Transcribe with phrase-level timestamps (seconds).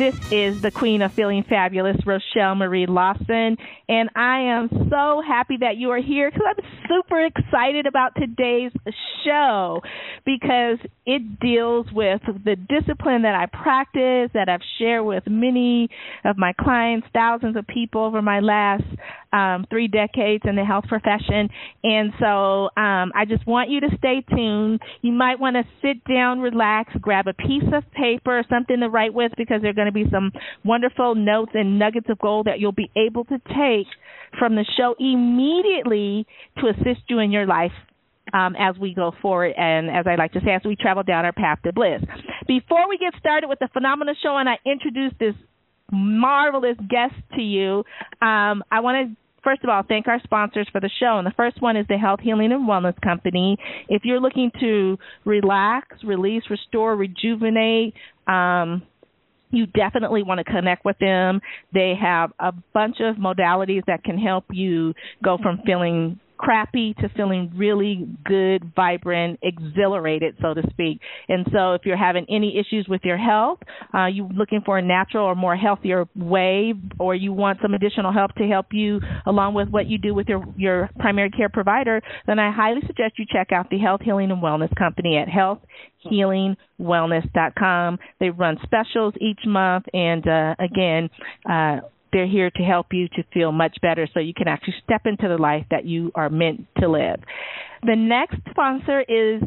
[0.00, 5.58] This is the Queen of Feeling Fabulous, Rochelle Marie Lawson, and I am so happy
[5.60, 8.72] that you are here because I'm super excited about today's
[9.26, 9.82] show
[10.24, 10.78] because
[11.10, 15.88] it deals with the discipline that I practice, that I've shared with many
[16.24, 18.84] of my clients, thousands of people over my last
[19.32, 21.48] um, three decades in the health profession.
[21.82, 24.80] And so um, I just want you to stay tuned.
[25.02, 28.88] You might want to sit down, relax, grab a piece of paper, or something to
[28.88, 30.30] write with, because there are going to be some
[30.64, 33.88] wonderful notes and nuggets of gold that you'll be able to take
[34.38, 36.24] from the show immediately
[36.60, 37.72] to assist you in your life
[38.32, 41.24] um, as we go forward and as I like to say, as we travel down
[41.24, 42.02] our path to bliss.
[42.46, 45.34] Before we get started with the phenomenal show and I introduce this
[45.92, 47.84] marvelous guest to you,
[48.20, 51.16] um, I want to first of all, thank our sponsors for the show.
[51.18, 53.56] And the first one is the Health Healing and Wellness Company.
[53.88, 57.94] If you're looking to relax, release, restore, rejuvenate,
[58.26, 58.82] um,
[59.50, 61.40] you definitely want to connect with them.
[61.74, 64.94] They have a bunch of modalities that can help you
[65.24, 71.00] go from feeling crappy to feeling really good, vibrant, exhilarated, so to speak.
[71.28, 73.58] And so, if you're having any issues with your health,
[73.94, 78.12] uh, you're looking for a natural or more healthier way, or you want some additional
[78.12, 82.00] help to help you along with what you do with your your primary care provider,
[82.26, 85.58] then I highly suggest you check out the Health Healing and Wellness Company at Health
[86.04, 87.98] healthhealingwellness.com.
[88.18, 91.10] They run specials each month, and uh, again.
[91.48, 91.80] Uh,
[92.12, 95.28] they're here to help you to feel much better so you can actually step into
[95.28, 97.20] the life that you are meant to live.
[97.82, 99.42] The next sponsor is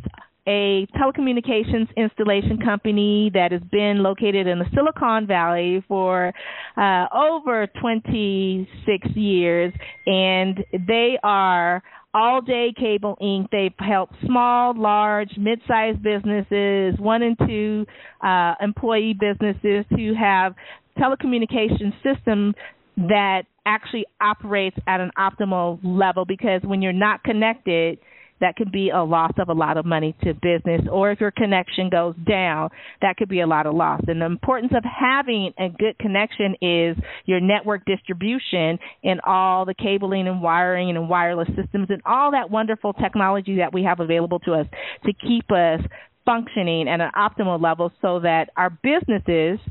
[0.47, 6.34] a telecommunications installation company that has been located in the Silicon Valley for
[6.75, 9.73] uh, over 26 years,
[10.06, 11.81] and they are
[12.13, 13.50] all Day Cable Inc.
[13.52, 17.85] They've helped small, large, mid-sized businesses, one and two
[18.22, 20.53] uh, employee businesses who have
[20.98, 22.54] telecommunication system
[22.98, 27.98] that actually operates at an optimal level because when you're not connected,
[28.42, 31.32] that could be a loss of a lot of money to business, or if your
[31.32, 32.70] connection goes down,
[33.02, 34.02] that could be a lot of loss.
[34.08, 39.74] And the importance of having a good connection is your network distribution and all the
[39.74, 44.40] cabling and wiring and wireless systems and all that wonderful technology that we have available
[44.40, 44.68] to us
[45.06, 45.80] to keep us
[46.26, 49.59] functioning at an optimal level so that our businesses–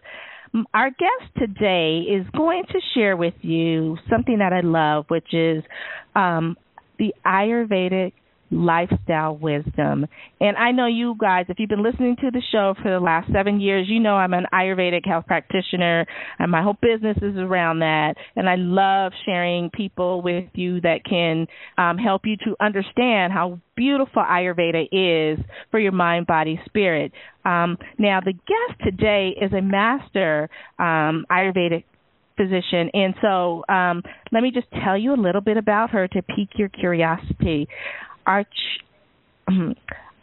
[0.75, 5.63] Our guest today is going to share with you something that I love, which is
[6.15, 6.59] um,
[6.99, 8.13] the Ayurvedic
[8.53, 10.07] lifestyle wisdom.
[10.41, 13.33] And I know you guys, if you've been listening to the show for the last
[13.33, 16.07] seven years, you know I'm an Ayurvedic health practitioner,
[16.39, 18.15] and my whole business is around that.
[18.37, 21.47] And I love sharing people with you that can
[21.79, 27.13] um, help you to understand how beautiful Ayurveda is for your mind, body, spirit.
[27.45, 30.49] Um, now, the guest today is a master
[30.79, 31.85] um, Ayurvedic
[32.37, 32.91] physician.
[32.93, 36.57] And so um, let me just tell you a little bit about her to pique
[36.57, 37.69] your curiosity.
[38.27, 38.47] Arch,
[39.49, 39.75] um,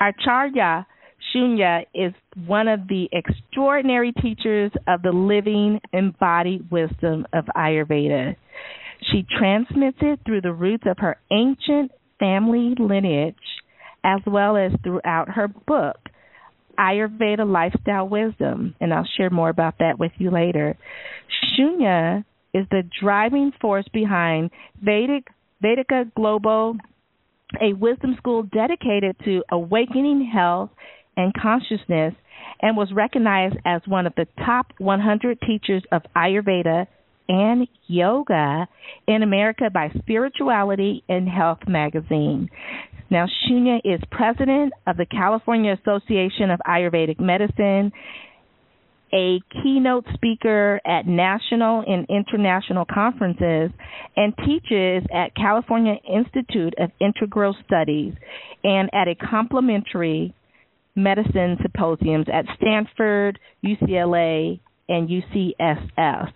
[0.01, 0.85] Acharya
[1.33, 2.13] Shunya is
[2.47, 8.35] one of the extraordinary teachers of the living embodied wisdom of Ayurveda.
[9.11, 13.35] She transmits it through the roots of her ancient family lineage
[14.03, 15.97] as well as throughout her book,
[16.77, 20.77] Ayurveda Lifestyle Wisdom, and I'll share more about that with you later.
[21.57, 24.51] Shunya is the driving force behind
[24.81, 25.27] Vedic
[25.61, 26.77] Vedika Global
[27.61, 30.69] a wisdom school dedicated to awakening health
[31.17, 32.13] and consciousness
[32.61, 36.87] and was recognized as one of the top 100 teachers of Ayurveda
[37.27, 38.67] and yoga
[39.07, 42.49] in America by Spirituality and Health magazine.
[43.11, 47.91] Now, Shunya is president of the California Association of Ayurvedic Medicine
[49.13, 53.71] a keynote speaker at national and international conferences
[54.15, 58.13] and teaches at California Institute of Integral Studies
[58.63, 60.33] and at a complementary
[60.95, 64.59] medicine symposiums at Stanford, UCLA,
[64.89, 66.33] and UCSF.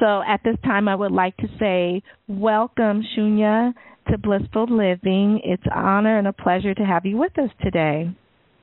[0.00, 3.74] So at this time, I would like to say welcome, Shunya,
[4.10, 5.40] to Blissful Living.
[5.44, 8.10] It's an honor and a pleasure to have you with us today.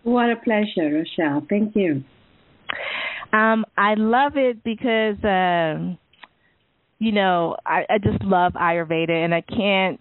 [0.04, 1.46] What a pleasure, Rochelle.
[1.50, 2.04] Thank you.
[3.34, 5.96] Um, I love it because, uh,
[7.00, 10.00] you know, I, I just love Ayurveda, and I can't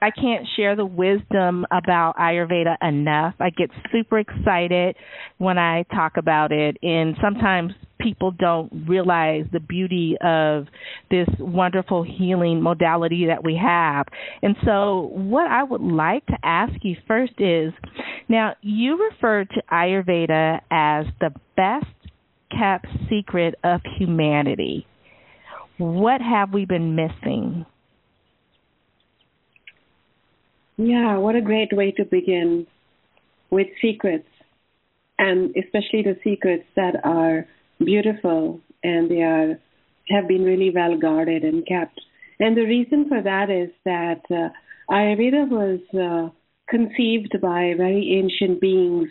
[0.00, 3.34] I can't share the wisdom about Ayurveda enough.
[3.40, 4.94] I get super excited
[5.38, 10.66] when I talk about it, and sometimes people don't realize the beauty of
[11.10, 14.06] this wonderful healing modality that we have.
[14.42, 17.72] And so, what I would like to ask you first is
[18.28, 21.86] now, you refer to Ayurveda as the best
[22.58, 24.86] kept secret of humanity.
[25.78, 27.66] What have we been missing?
[30.78, 32.66] Yeah, what a great way to begin
[33.50, 34.28] with secrets,
[35.18, 37.46] and especially the secrets that are
[37.78, 39.58] beautiful and they are
[40.08, 42.00] have been really well guarded and kept.
[42.38, 44.50] And the reason for that is that uh,
[44.92, 46.30] Ayurveda was uh,
[46.68, 49.08] conceived by very ancient beings,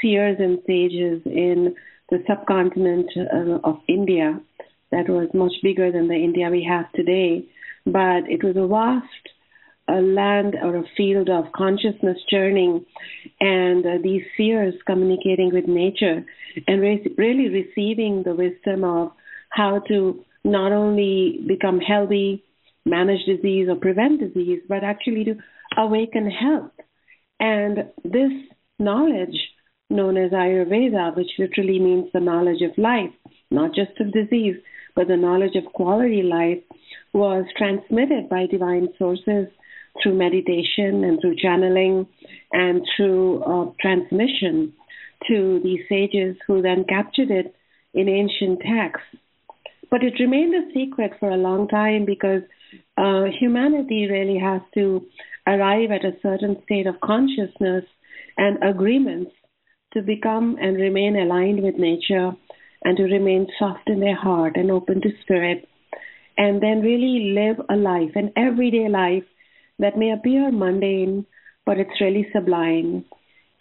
[0.00, 1.74] seers and sages in
[2.10, 4.40] the subcontinent uh, of India
[4.90, 7.46] that was much bigger than the India we have today.
[7.86, 9.28] But it was a vast
[9.90, 12.84] a land or a field of consciousness churning
[13.40, 16.24] and uh, these seers communicating with nature
[16.66, 19.12] and re- really receiving the wisdom of
[19.50, 22.44] how to not only become healthy,
[22.86, 25.34] manage disease or prevent disease, but actually to
[25.76, 26.72] awaken health.
[27.38, 28.32] And this
[28.78, 29.36] knowledge,
[29.90, 33.12] known as Ayurveda, which literally means the knowledge of life,
[33.50, 34.56] not just of disease,
[34.94, 36.58] but the knowledge of quality life,
[37.12, 39.48] was transmitted by divine sources
[40.02, 42.06] through meditation and through channeling
[42.52, 44.72] and through uh, transmission
[45.28, 47.54] to these sages who then captured it
[47.92, 49.06] in ancient texts.
[49.90, 52.42] But it remained a secret for a long time because
[52.96, 55.04] uh, humanity really has to
[55.46, 57.84] arrive at a certain state of consciousness
[58.36, 59.32] and agreements
[59.92, 62.32] to become and remain aligned with nature
[62.84, 65.68] and to remain soft in their heart and open to spirit
[66.36, 69.24] and then really live a life, an everyday life
[69.78, 71.26] that may appear mundane,
[71.66, 73.04] but it's really sublime.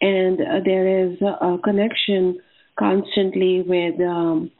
[0.02, 2.40] And uh, there is a, a, connection
[2.78, 4.52] constantly with um,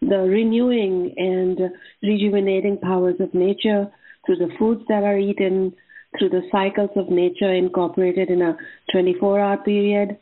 [0.00, 1.58] the renewing and
[2.02, 3.90] rejuvenating powers of nature
[4.24, 5.74] through the foods that are eaten,
[6.18, 8.56] through the cycles of nature incorporated in a
[8.92, 10.18] 24 hour period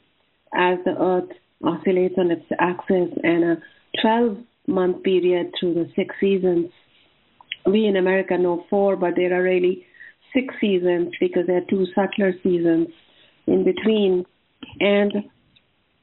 [0.56, 1.30] as the earth
[1.62, 3.56] oscillates on its axis, and a
[4.02, 6.70] 12 month period through the six seasons.
[7.66, 9.86] We in America know four, but there are really
[10.34, 12.88] six seasons because there are two subtler seasons
[13.46, 14.24] in between.
[14.80, 15.12] And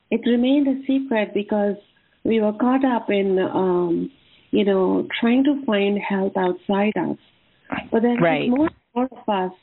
[0.09, 1.75] it remained a secret because
[2.23, 4.11] we were caught up in, um,
[4.51, 7.17] you know, trying to find help outside us.
[7.91, 8.49] But then right.
[8.49, 9.57] more, more of us,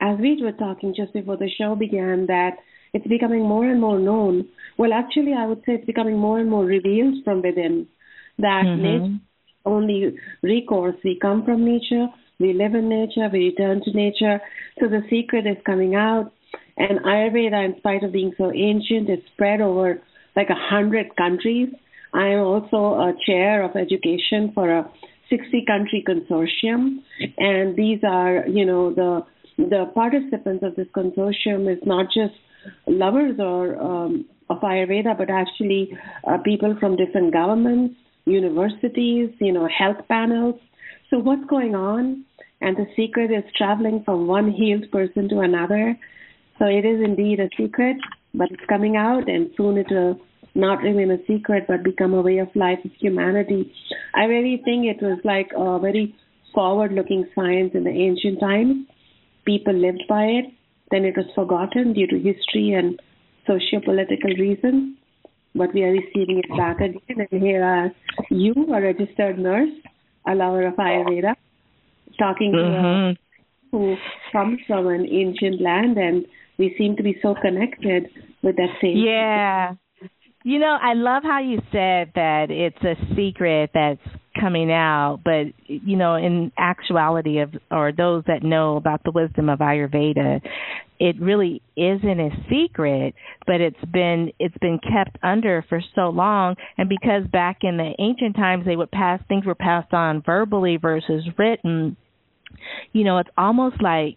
[0.00, 2.56] as we were talking just before the show began, that
[2.92, 4.48] it's becoming more and more known.
[4.78, 7.86] Well, actually, I would say it's becoming more and more revealed from within
[8.38, 8.82] that mm-hmm.
[8.82, 9.20] nature
[9.64, 10.96] only recourse.
[11.04, 12.06] We come from nature,
[12.38, 14.40] we live in nature, we return to nature.
[14.80, 16.32] So the secret is coming out.
[16.76, 20.00] And Ayurveda, in spite of being so ancient, is spread over
[20.34, 21.68] like a hundred countries.
[22.14, 24.90] I am also a chair of education for a
[25.30, 26.98] 60 country consortium.
[27.38, 29.20] And these are, you know, the
[29.58, 32.34] the participants of this consortium is not just
[32.86, 39.68] lovers or um, of Ayurveda, but actually uh, people from different governments, universities, you know,
[39.68, 40.56] health panels.
[41.10, 42.24] So what's going on?
[42.60, 45.98] And the secret is traveling from one healed person to another.
[46.58, 47.96] So it is indeed a secret,
[48.34, 50.20] but it's coming out, and soon it will
[50.54, 53.72] not remain a secret, but become a way of life of humanity.
[54.14, 56.14] I really think it was like a very
[56.54, 58.86] forward looking science in the ancient times.
[59.44, 60.44] People lived by it,
[60.92, 63.00] then it was forgotten due to history and
[63.46, 64.96] socio political reasons.
[65.54, 67.90] But we are receiving it back again, and here are
[68.30, 69.68] you, a registered nurse,
[70.26, 71.34] a lover of Ayurveda,
[72.18, 73.12] talking mm-hmm.
[73.76, 73.96] to a, who
[74.32, 76.24] comes from an ancient land, and
[76.58, 78.08] we seem to be so connected
[78.42, 78.96] with that same.
[78.96, 79.74] Yeah.
[80.44, 84.00] You know, I love how you said that it's a secret that's
[84.42, 89.46] coming out, but you know, in actuality of or those that know about the wisdom
[89.48, 90.40] of Ayurveda,
[90.98, 93.14] it really isn't a secret,
[93.46, 97.92] but it's been it's been kept under for so long and because back in the
[97.98, 101.96] ancient times they would pass things were passed on verbally versus written,
[102.92, 104.16] you know, it's almost like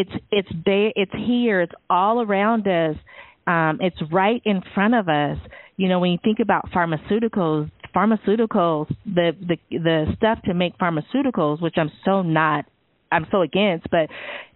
[0.00, 2.96] it's it's there it's here, it's all around us
[3.44, 5.38] Um, it's right in front of us.
[5.76, 11.60] You know, when you think about pharmaceuticals, pharmaceuticals, the the the stuff to make pharmaceuticals,
[11.60, 12.64] which I'm so not
[13.12, 14.08] I'm so against, but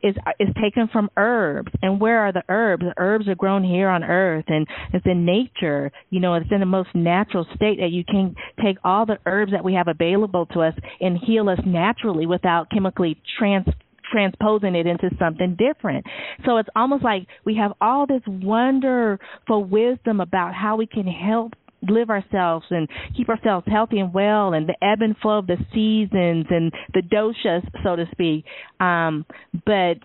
[0.02, 1.70] is is taken from herbs.
[1.82, 2.82] And where are the herbs?
[2.82, 5.92] The herbs are grown here on earth and it's in nature.
[6.10, 9.52] You know, it's in the most natural state that you can take all the herbs
[9.52, 13.66] that we have available to us and heal us naturally without chemically trans
[14.12, 16.06] transposing it into something different.
[16.44, 21.54] So it's almost like we have all this wonderful wisdom about how we can help
[21.90, 25.56] live ourselves and keep ourselves healthy and well and the ebb and flow of the
[25.72, 28.44] seasons and the doshas so to speak.
[28.80, 29.24] Um
[29.64, 29.98] but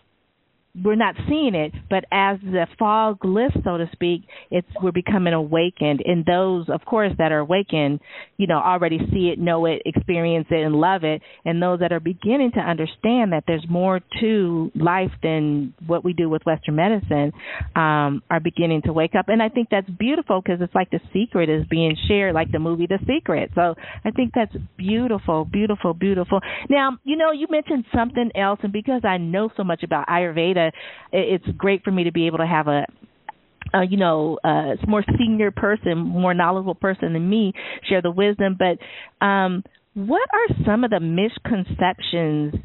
[0.74, 5.34] we're not seeing it, but as the fog lifts, so to speak, it's we're becoming
[5.34, 6.02] awakened.
[6.06, 8.00] And those, of course, that are awakened,
[8.38, 11.22] you know, already see it, know it, experience it, and love it.
[11.44, 16.14] And those that are beginning to understand that there's more to life than what we
[16.14, 17.34] do with Western medicine,
[17.76, 19.28] um, are beginning to wake up.
[19.28, 22.60] And I think that's beautiful because it's like the secret is being shared, like the
[22.60, 23.52] movie The Secret.
[23.56, 23.76] So
[24.06, 26.40] I think that's beautiful, beautiful, beautiful.
[26.70, 30.61] Now, you know, you mentioned something else, and because I know so much about Ayurveda
[31.12, 32.86] it's great for me to be able to have a
[33.74, 37.54] uh, you know, uh, more senior person, more knowledgeable person than me
[37.88, 38.58] share the wisdom.
[38.58, 39.64] But um,
[39.94, 42.56] what are some of the misconceptions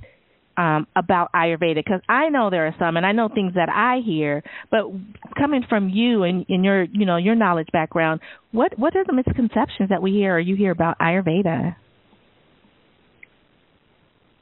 [0.57, 1.77] um, about Ayurveda?
[1.77, 4.43] Because I know there are some, and I know things that I hear.
[4.71, 4.85] But
[5.37, 8.21] coming from you and in your, you know, your knowledge background,
[8.53, 11.77] what what are the misconceptions that we hear or you hear about Ayurveda?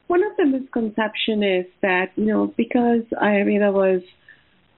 [0.07, 4.01] One of the misconception is that you know because Ayurveda was,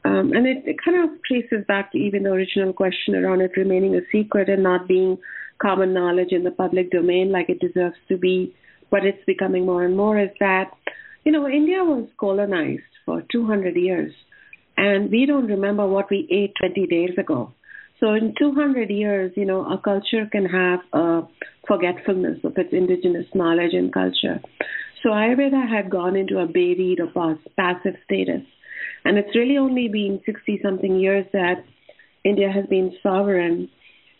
[0.06, 3.52] um, and it, it kind of traces back to even the original question around it
[3.58, 5.18] remaining a secret and not being
[5.62, 8.56] common knowledge in the public domain like it deserves to be,
[8.90, 10.18] but it's becoming more and more.
[10.20, 10.72] Is that
[11.26, 14.14] you know India was colonized for 200 years,
[14.78, 17.54] and we don't remember what we ate 20 days ago.
[18.00, 21.22] So in 200 years, you know, a culture can have a
[21.68, 24.40] forgetfulness of its indigenous knowledge and culture.
[25.04, 27.08] So Ayurveda had gone into a buried or
[27.56, 28.42] passive status.
[29.06, 31.63] And it's really only been 60 something years that
[32.24, 33.70] India has been sovereign.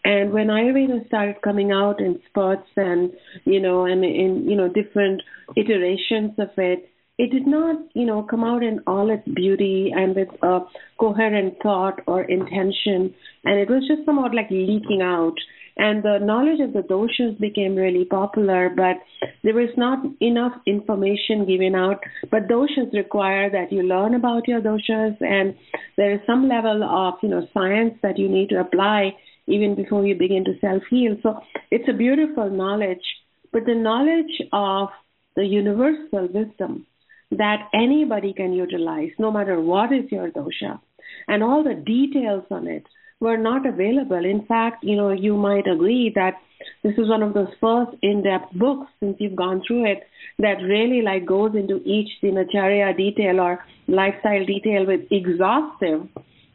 [0.04, 3.12] And when Ayurveda started coming out in spurts and,
[3.44, 5.22] you know, and in, you know, different
[5.56, 10.16] iterations of it, it did not, you know, come out in all its beauty and
[10.16, 10.60] with a
[11.00, 13.14] coherent thought or intention.
[13.44, 15.34] And it was just somewhat like leaking out
[15.78, 18.98] and the knowledge of the doshas became really popular, but
[19.44, 22.00] there was not enough information given out.
[22.32, 25.56] But doshas require that you learn about your doshas, and
[25.96, 29.12] there is some level of you know science that you need to apply
[29.48, 31.16] even before you begin to self heal.
[31.22, 31.40] So
[31.72, 33.06] it's a beautiful knowledge,
[33.54, 34.90] but the knowledge of
[35.36, 36.88] the universal wisdom
[37.32, 40.80] that anybody can utilize, no matter what is your dosha,
[41.28, 42.84] and all the details on it
[43.20, 44.24] were not available.
[44.24, 46.36] In fact, you know, you might agree that
[46.84, 50.04] this is one of those first in-depth books since you've gone through it
[50.40, 56.08] that really like goes into each dinacharya detail or lifestyle detail with exhaustive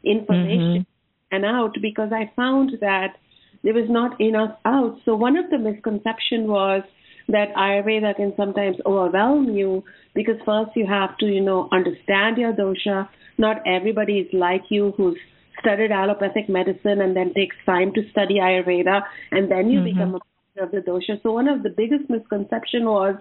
[0.03, 1.35] information mm-hmm.
[1.35, 3.15] and out because I found that
[3.63, 4.97] there was not enough out.
[5.05, 6.83] So one of the misconception was
[7.29, 12.53] that Ayurveda can sometimes overwhelm you because first you have to, you know, understand your
[12.53, 13.07] dosha.
[13.37, 15.17] Not everybody is like you who's
[15.63, 19.01] studied allopathic medicine and then takes time to study Ayurveda,
[19.31, 19.97] and then you mm-hmm.
[19.97, 20.19] become a
[20.59, 21.21] of the dosha.
[21.23, 23.15] So one of the biggest misconception was,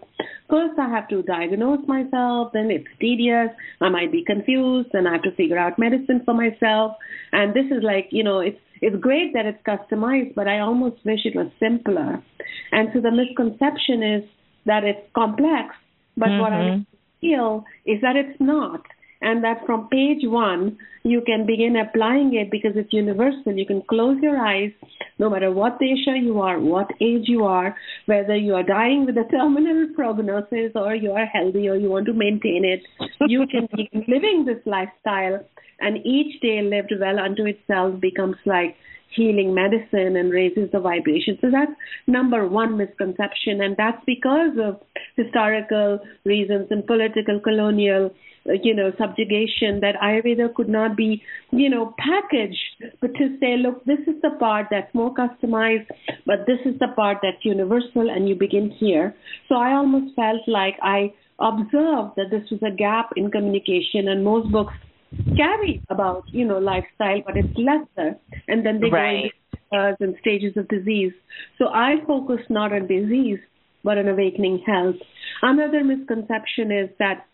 [0.50, 3.48] first I have to diagnose myself, then it's tedious,
[3.80, 6.92] I might be confused, then I have to figure out medicine for myself.
[7.32, 10.96] And this is like, you know, it's it's great that it's customized, but I almost
[11.04, 12.20] wish it was simpler.
[12.72, 14.24] And so the misconception is
[14.66, 15.74] that it's complex,
[16.16, 16.40] but mm-hmm.
[16.40, 16.82] what I mm-hmm.
[17.20, 18.82] feel is that it's not
[19.22, 23.52] and that from page one you can begin applying it because it's universal.
[23.52, 24.70] You can close your eyes,
[25.18, 27.74] no matter what dosha you are, what age you are,
[28.06, 32.06] whether you are dying with a terminal prognosis or you are healthy or you want
[32.06, 32.82] to maintain it,
[33.28, 35.44] you can be living this lifestyle,
[35.80, 38.76] and each day lived well unto itself becomes like
[39.14, 41.38] healing medicine and raises the vibration.
[41.40, 41.72] So that's
[42.06, 44.80] number one misconception, and that's because of
[45.16, 48.10] historical reasons and political, colonial
[48.48, 53.56] uh, you know, subjugation that Ayurveda could not be, you know, packaged, but to say,
[53.56, 55.86] look, this is the part that's more customized,
[56.26, 59.14] but this is the part that's universal, and you begin here.
[59.48, 64.24] So I almost felt like I observed that this was a gap in communication, and
[64.24, 64.74] most books
[65.36, 68.16] carry about, you know, lifestyle, but it's lesser,
[68.48, 69.32] and then they right.
[69.70, 71.12] go into and stages of disease.
[71.58, 73.38] So I focus not on disease,
[73.84, 74.96] but on awakening health.
[75.40, 77.26] Another misconception is that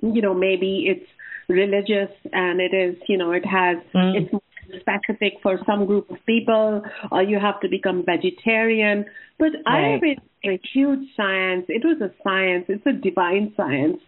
[0.00, 1.08] you know maybe it's
[1.48, 4.14] religious and it is you know it has mm.
[4.16, 4.34] it's
[4.80, 9.04] specific for some group of people, or you have to become vegetarian.
[9.38, 10.00] But right.
[10.00, 11.66] Ayurveda is a huge science.
[11.68, 12.66] It was a science.
[12.68, 13.98] It's a divine science,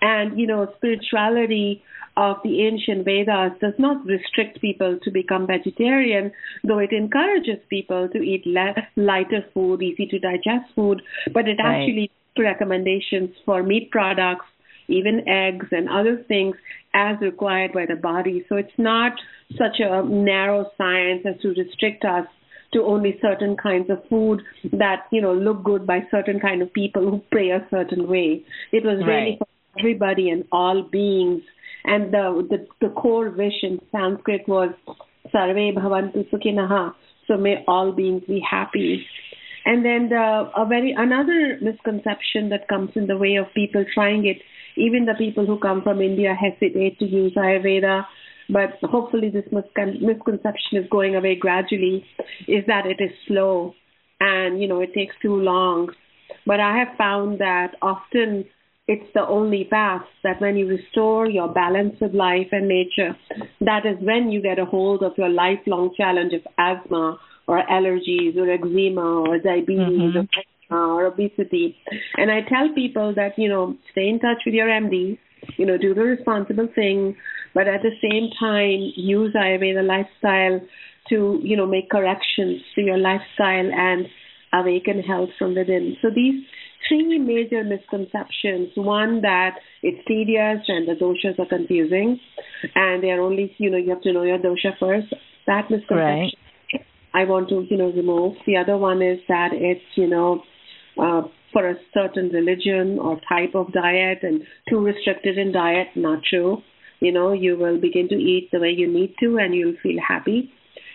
[0.00, 1.82] and you know, spirituality
[2.16, 8.08] of the ancient Vedas does not restrict people to become vegetarian, though it encourages people
[8.08, 11.02] to eat less, lighter food, easy to digest food,
[11.32, 11.82] but it right.
[11.82, 14.46] actually recommendations for meat products,
[14.88, 16.56] even eggs and other things
[16.94, 18.44] as required by the body.
[18.48, 19.12] So it's not
[19.52, 22.26] such a narrow science as to restrict us
[22.72, 24.42] to only certain kinds of food
[24.72, 28.42] that you know look good by certain kind of people who pray a certain way.
[28.72, 29.38] It was really right.
[29.38, 29.46] for
[29.78, 31.42] everybody and all beings
[31.84, 34.70] and the, the, the core wish in Sanskrit was
[35.30, 36.94] Sarve Bhavantu Sukhinaha.
[37.26, 39.06] So may all beings be happy.
[39.64, 44.26] And then the, a very another misconception that comes in the way of people trying
[44.26, 44.38] it,
[44.76, 48.04] even the people who come from India hesitate to use Ayurveda,
[48.50, 52.04] but hopefully this misconception is going away gradually,
[52.46, 53.74] is that it is slow
[54.20, 55.88] and you know it takes too long.
[56.46, 58.44] But I have found that often
[58.86, 63.16] it's the only path that when you restore your balance with life and nature,
[63.60, 68.36] that is when you get a hold of your lifelong challenge of asthma or allergies
[68.36, 70.74] or eczema or diabetes mm-hmm.
[70.74, 71.76] or, or obesity.
[72.16, 75.18] And I tell people that, you know, stay in touch with your MD,
[75.56, 77.16] you know, do the responsible thing,
[77.54, 80.60] but at the same time use Ayurveda lifestyle
[81.08, 84.06] to, you know, make corrections to your lifestyle and
[84.52, 85.96] awaken health from within.
[86.02, 86.44] So these
[86.88, 88.70] three major misconceptions.
[88.76, 92.18] One that it's tedious and the doshas are confusing,
[92.74, 95.12] and they're only you know you have to know your dosha first.
[95.46, 96.38] That misconception
[96.72, 96.84] right.
[97.14, 98.34] I want to you know remove.
[98.46, 100.42] The other one is that it's you know.
[101.00, 101.22] Uh,
[101.54, 106.58] for a certain religion or type of diet and too restricted in diet, not true.
[107.00, 109.98] You know, you will begin to eat the way you need to and you'll feel
[110.06, 110.50] happy.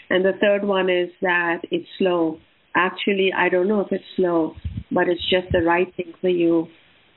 [0.10, 2.40] And the third one is that it's slow.
[2.76, 4.56] Actually, I don't know if it's slow
[4.92, 6.68] but it's just the right thing for you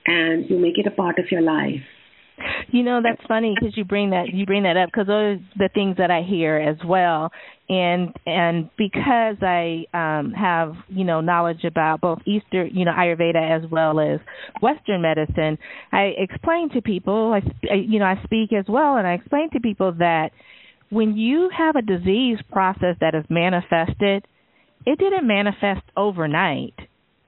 [0.07, 1.81] and you make it a part of your life.
[2.73, 5.41] You know that's funny because you bring that you bring that up because those are
[5.59, 7.31] the things that I hear as well,
[7.69, 13.63] and and because I um have you know knowledge about both Eastern you know Ayurveda
[13.65, 14.19] as well as
[14.61, 15.57] Western medicine,
[15.93, 19.61] I explain to people I you know I speak as well, and I explain to
[19.61, 20.31] people that
[20.89, 24.27] when you have a disease process that is manifested,
[24.87, 26.75] it didn't manifest overnight.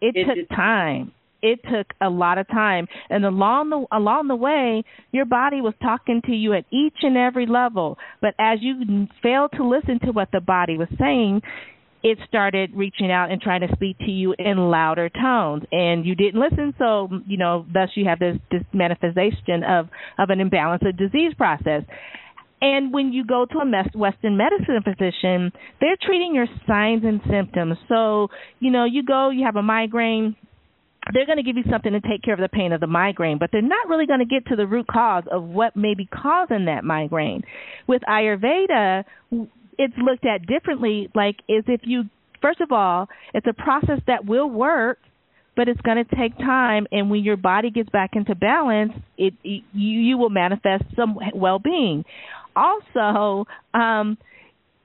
[0.00, 1.12] It, it took time.
[1.42, 2.86] It took a lot of time.
[3.10, 7.16] And along the along the way your body was talking to you at each and
[7.16, 7.98] every level.
[8.20, 11.42] But as you failed to listen to what the body was saying
[12.04, 15.64] it started reaching out and trying to speak to you in louder tones.
[15.72, 19.88] And you didn't listen so you know thus you have this this manifestation of
[20.18, 21.82] of an imbalance of disease process
[22.64, 27.76] and when you go to a Western medicine physician, they're treating your signs and symptoms.
[27.90, 30.34] So, you know, you go, you have a migraine,
[31.12, 33.36] they're going to give you something to take care of the pain of the migraine,
[33.36, 36.06] but they're not really going to get to the root cause of what may be
[36.06, 37.42] causing that migraine.
[37.86, 39.04] With Ayurveda,
[39.76, 42.04] it's looked at differently, like as if you,
[42.40, 44.98] first of all, it's a process that will work
[45.56, 49.34] but it's going to take time and when your body gets back into balance it,
[49.44, 52.04] it you you will manifest some well-being
[52.56, 54.18] also um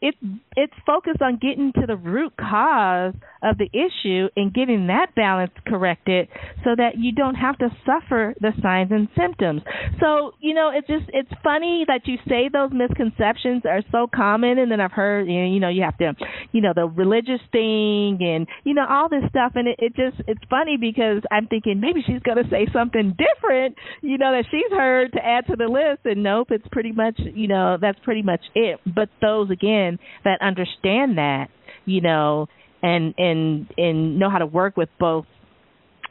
[0.01, 0.17] it's
[0.55, 5.51] it's focused on getting to the root cause of the issue and getting that balance
[5.65, 6.27] corrected
[6.63, 9.61] so that you don't have to suffer the signs and symptoms.
[9.99, 14.57] So, you know, it's just it's funny that you say those misconceptions are so common
[14.57, 16.13] and then I've heard you know, you have to
[16.51, 20.21] you know, the religious thing and you know, all this stuff and it, it just
[20.27, 24.71] it's funny because I'm thinking maybe she's gonna say something different, you know, that she's
[24.71, 28.21] heard to add to the list and nope, it's pretty much you know, that's pretty
[28.21, 28.79] much it.
[28.85, 29.88] But those again
[30.23, 31.47] that understand that,
[31.85, 32.47] you know,
[32.81, 35.25] and and and know how to work with both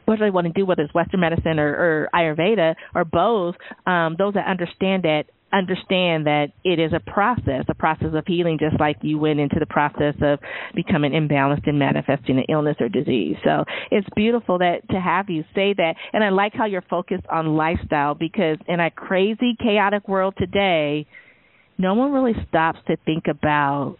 [0.05, 3.53] what do they want to do, whether it's Western medicine or, or Ayurveda or both,
[3.85, 8.57] um, those that understand that understand that it is a process, a process of healing,
[8.59, 10.39] just like you went into the process of
[10.75, 13.35] becoming imbalanced and manifesting an illness or disease.
[13.43, 17.25] So it's beautiful that to have you say that, and I like how you're focused
[17.31, 21.07] on lifestyle because in a crazy, chaotic world today,
[21.79, 23.97] no one really stops to think about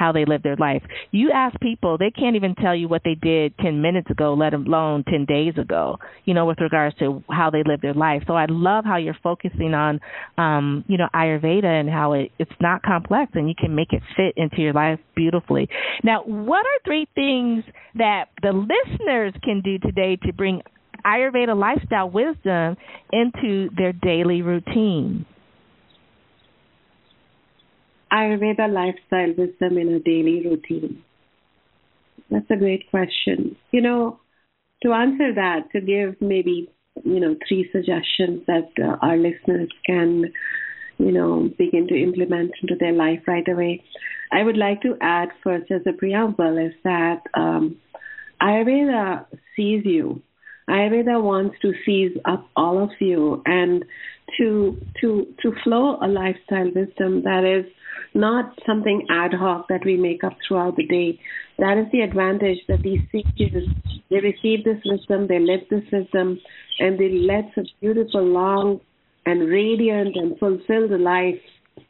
[0.00, 0.82] how they live their life.
[1.10, 4.54] You ask people, they can't even tell you what they did 10 minutes ago, let
[4.54, 8.22] alone 10 days ago, you know, with regards to how they live their life.
[8.26, 10.00] So I love how you're focusing on,
[10.38, 14.02] um, you know, Ayurveda and how it, it's not complex and you can make it
[14.16, 15.68] fit into your life beautifully.
[16.02, 17.64] Now, what are three things
[17.96, 20.62] that the listeners can do today to bring
[21.04, 22.78] Ayurveda lifestyle wisdom
[23.12, 25.26] into their daily routine?
[28.12, 31.02] Ayurveda lifestyle wisdom in a daily routine?
[32.30, 33.56] That's a great question.
[33.72, 34.20] You know,
[34.82, 36.70] to answer that, to give maybe,
[37.04, 40.32] you know, three suggestions that uh, our listeners can,
[40.98, 43.82] you know, begin to implement into their life right away,
[44.32, 47.76] I would like to add first as a preamble is that um,
[48.40, 50.22] Ayurveda sees you.
[50.68, 53.84] Ayurveda wants to seize up all of you and
[54.38, 57.70] to to to flow a lifestyle wisdom that is
[58.14, 61.18] not something ad hoc that we make up throughout the day.
[61.58, 63.68] That is the advantage that these sages
[64.10, 66.38] they receive this wisdom, they live this wisdom,
[66.80, 68.80] and they led such beautiful, long,
[69.24, 71.40] and radiant and fulfilled life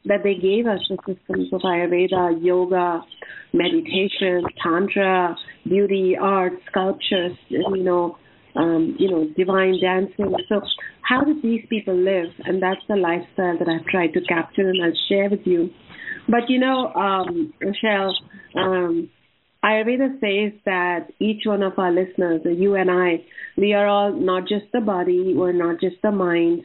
[0.05, 3.03] that they gave us the systems of Ayurveda, yoga,
[3.53, 8.17] meditation, tantra, beauty, art, sculptures, you know,
[8.57, 10.35] um, you know, divine dancing.
[10.49, 10.61] So,
[11.11, 12.31] how did these people live?
[12.45, 15.71] And that's the lifestyle that I've tried to capture and I'll share with you.
[16.29, 18.17] But you know, um, Rochelle,
[18.57, 19.11] um,
[19.65, 23.25] Ayurveda says that each one of our listeners, you and I,
[23.57, 26.63] we are all not just the body, we're not just the mind.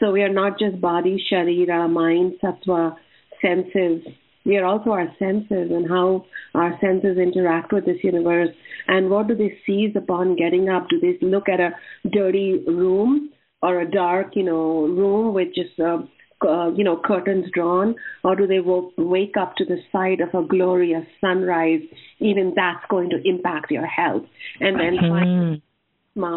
[0.00, 2.96] So we are not just body, sharira, mind, sattva,
[3.42, 4.02] senses.
[4.46, 8.48] We are also our senses and how our senses interact with this universe.
[8.88, 10.88] And what do they seize upon getting up?
[10.88, 11.72] Do they look at a
[12.10, 13.30] dirty room
[13.66, 15.98] or a dark, you know, room with just uh,
[16.46, 20.28] uh, you know curtains drawn, or do they w- wake up to the sight of
[20.34, 21.80] a glorious sunrise?
[22.20, 24.22] Even that's going to impact your health.
[24.60, 25.62] And then finally,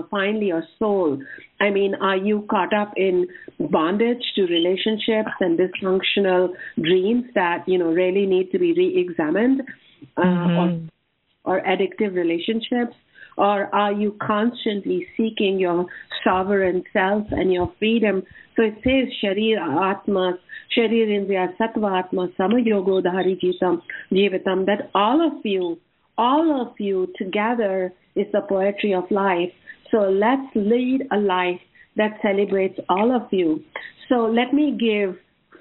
[0.09, 1.21] finally, your soul.
[1.61, 3.27] I mean, are you caught up in
[3.59, 6.49] bondage to relationships and dysfunctional
[6.81, 9.61] dreams that you know really need to be re-examined,
[10.17, 10.89] uh, mm-hmm.
[11.45, 12.95] or, or addictive relationships?
[13.39, 15.85] Or are you constantly seeking your
[16.25, 18.23] sovereign self and your freedom?
[18.57, 20.37] So it says, Sharir Atma,
[20.77, 25.77] Sharir Indriya Sattva Atma, Samayogo Dhari Jitam Jivitam, that all of you,
[26.17, 29.53] all of you together is the poetry of life.
[29.89, 31.61] So let's lead a life
[31.95, 33.63] that celebrates all of you.
[34.09, 35.15] So let me give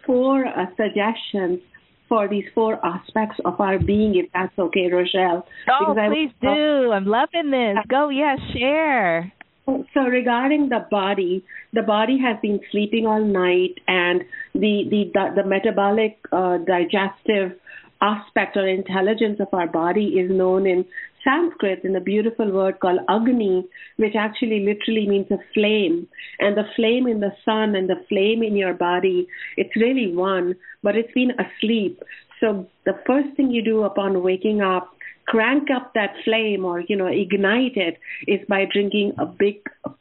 [0.04, 1.60] four uh, suggestions
[2.08, 5.46] for these four aspects of our being, if that's okay, Rochelle.
[5.70, 6.92] Oh, please I, do.
[6.92, 7.76] I'm loving this.
[7.88, 9.32] Go, yes, share.
[9.66, 11.44] So regarding the body,
[11.74, 14.22] the body has been sleeping all night, and
[14.54, 17.58] the the the, the metabolic uh, digestive
[18.00, 20.84] aspect or intelligence of our body is known in
[21.28, 26.08] Sanskrit in a beautiful word called Agni, which actually literally means a flame.
[26.40, 30.54] And the flame in the sun and the flame in your body, it's really one,
[30.82, 32.02] but it's been asleep.
[32.40, 34.94] So the first thing you do upon waking up
[35.26, 39.56] crank up that flame or you know ignite it is by drinking a big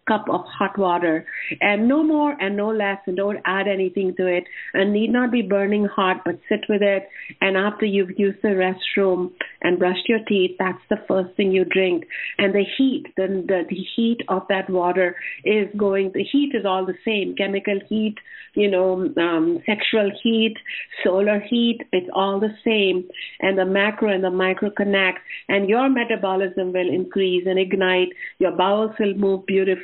[0.07, 1.25] cup of hot water.
[1.61, 2.97] And no more and no less.
[3.05, 4.43] And don't add anything to it.
[4.73, 7.07] And need not be burning hot but sit with it.
[7.41, 11.65] And after you've used the restroom and brushed your teeth that's the first thing you
[11.65, 12.05] drink.
[12.37, 16.65] And the heat the, the, the heat of that water is going the heat is
[16.65, 17.35] all the same.
[17.35, 18.15] Chemical heat
[18.55, 20.55] you know um, sexual heat
[21.03, 23.07] solar heat it's all the same.
[23.39, 28.09] And the macro and the micro connect and your metabolism will increase and ignite.
[28.39, 29.76] Your bowels will move beautifully.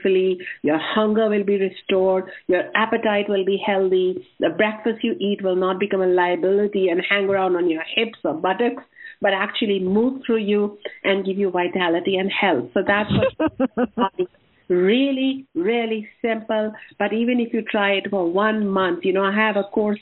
[0.62, 2.26] Your hunger will be restored.
[2.48, 4.28] Your appetite will be healthy.
[4.40, 8.20] The breakfast you eat will not become a liability and hang around on your hips
[8.24, 8.84] or buttocks
[9.22, 12.70] but actually move through you and give you vitality and health.
[12.74, 13.10] So that's
[13.96, 14.12] what
[14.70, 16.74] really, really simple.
[17.00, 20.00] But even if you try it for one month, you know, I have a course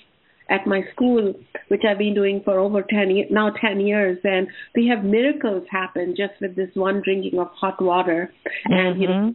[0.50, 1.34] at my school,
[1.70, 6.16] which I've been doing for over 10 now 10 years, and we have miracles happen
[6.18, 8.74] just with this one drinking of hot water, mm-hmm.
[8.74, 9.30] and you know, mm-hmm.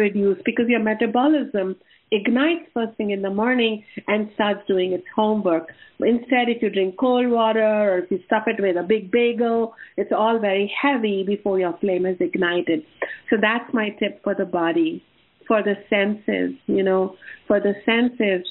[0.00, 1.76] Produce because your metabolism
[2.10, 5.68] ignites first thing in the morning and starts doing its homework.
[6.00, 9.74] Instead, if you drink cold water or if you stuff it with a big bagel,
[9.98, 12.80] it's all very heavy before your flame is ignited.
[13.28, 15.04] So that's my tip for the body.
[15.46, 17.16] For the senses, you know,
[17.48, 18.46] for the senses,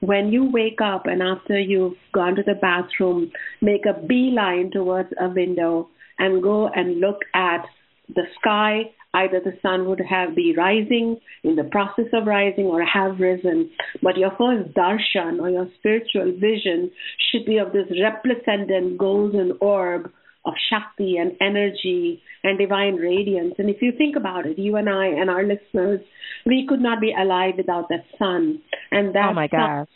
[0.00, 5.08] when you wake up and after you've gone to the bathroom, make a beeline towards
[5.18, 5.88] a window
[6.18, 7.64] and go and look at
[8.14, 8.82] the sky.
[9.14, 13.70] Either the sun would have be rising in the process of rising or have risen,
[14.02, 16.90] but your first darshan or your spiritual vision
[17.30, 20.10] should be of this resplendent golden orb
[20.44, 23.54] of Shakti and energy and divine radiance.
[23.58, 26.00] And if you think about it, you and I and our listeners,
[26.46, 28.60] we could not be alive without that sun.
[28.90, 29.88] And that oh my gosh.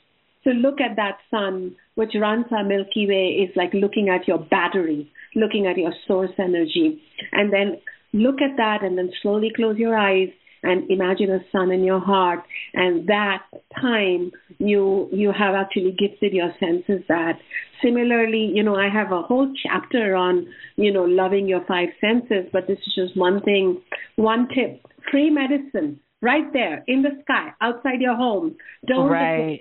[0.45, 4.39] to look at that sun, which runs our Milky Way, is like looking at your
[4.39, 7.03] battery, looking at your source energy.
[7.33, 7.81] And then
[8.13, 10.29] look at that and then slowly close your eyes
[10.63, 12.41] and imagine a sun in your heart.
[12.75, 13.43] And that
[13.81, 17.39] time you you have actually gifted your senses that.
[17.83, 22.49] Similarly you know i have a whole chapter on you know loving your five senses
[22.51, 23.83] but this is just one thing.
[24.17, 28.57] One tip free medicine right there in the sky outside your home.
[28.87, 29.61] Don't right.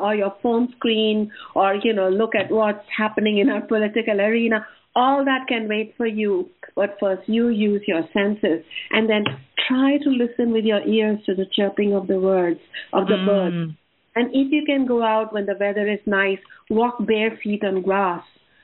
[0.00, 4.66] Or your phone screen or you know look at what's happening in our political arena
[4.94, 9.24] all that can wait for you but first you use your senses and then
[9.68, 12.60] try to listen with your ears to the chirping of the words
[12.92, 13.26] of the mm.
[13.26, 13.76] birds
[14.16, 16.38] and if you can go out when the weather is nice
[16.70, 18.22] walk bare feet on grass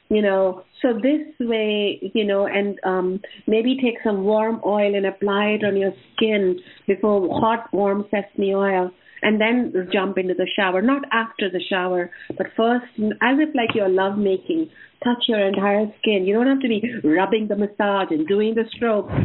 [0.08, 5.06] you know so this way you know and um maybe take some warm oil and
[5.06, 8.90] apply it on your skin before hot warm sesame oil
[9.22, 10.82] and then jump into the shower.
[10.82, 14.70] Not after the shower, but first, as if like you're love making.
[15.04, 16.24] Touch your entire skin.
[16.24, 19.08] You don't have to be rubbing the massage and doing the stroke.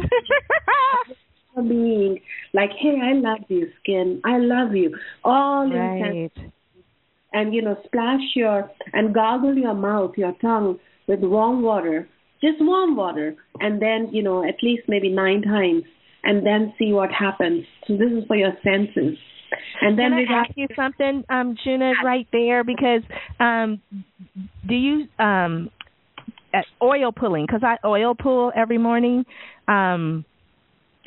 [1.56, 2.18] being
[2.54, 4.20] like, hey, I love you, skin.
[4.24, 4.96] I love you.
[5.24, 5.96] All right.
[5.96, 6.52] intense.
[7.34, 12.08] And you know, splash your and gargle your mouth, your tongue with warm water,
[12.42, 15.84] just warm water, and then you know at least maybe nine times,
[16.24, 17.64] and then see what happens.
[17.86, 19.16] So this is for your senses.
[19.80, 22.64] And then Can I ask you something, um, Shunya, right there?
[22.64, 23.02] Because
[23.40, 23.80] um,
[24.66, 25.70] do you um,
[26.82, 27.46] oil pulling?
[27.46, 29.24] Because I oil pull every morning.
[29.68, 30.24] Um,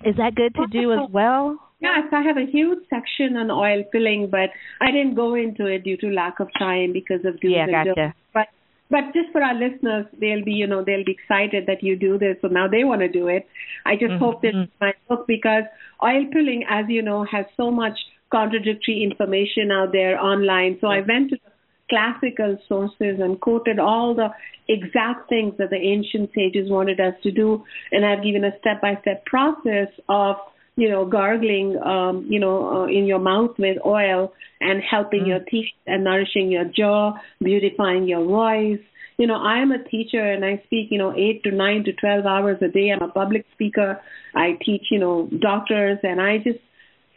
[0.04, 1.58] is that good to do as well?
[1.80, 4.50] Yes, I have a huge section on oil pulling, but
[4.82, 8.14] I didn't go into it due to lack of time because of doing yeah, gotcha.
[8.34, 8.48] But
[8.90, 12.18] but just for our listeners, they'll be you know they'll be excited that you do
[12.18, 13.48] this, so now they want to do it.
[13.86, 14.24] I just mm-hmm.
[14.24, 15.64] hope that my book because
[16.04, 17.98] oil pulling, as you know, has so much
[18.32, 20.78] contradictory information out there online.
[20.82, 21.52] So I went to the
[21.90, 24.30] classical sources and quoted all the
[24.68, 29.26] exact things that the ancient sages wanted us to do, and I've given a step-by-step
[29.26, 30.38] process of
[30.76, 35.28] you know gargling um, you know uh, in your mouth with oil and helping mm.
[35.28, 38.80] your teeth and nourishing your jaw, beautifying your voice.
[39.18, 41.94] You know, I am a teacher and I speak, you know, eight to nine to
[41.94, 42.90] 12 hours a day.
[42.90, 44.02] I'm a public speaker.
[44.36, 46.60] I teach, you know, doctors and I just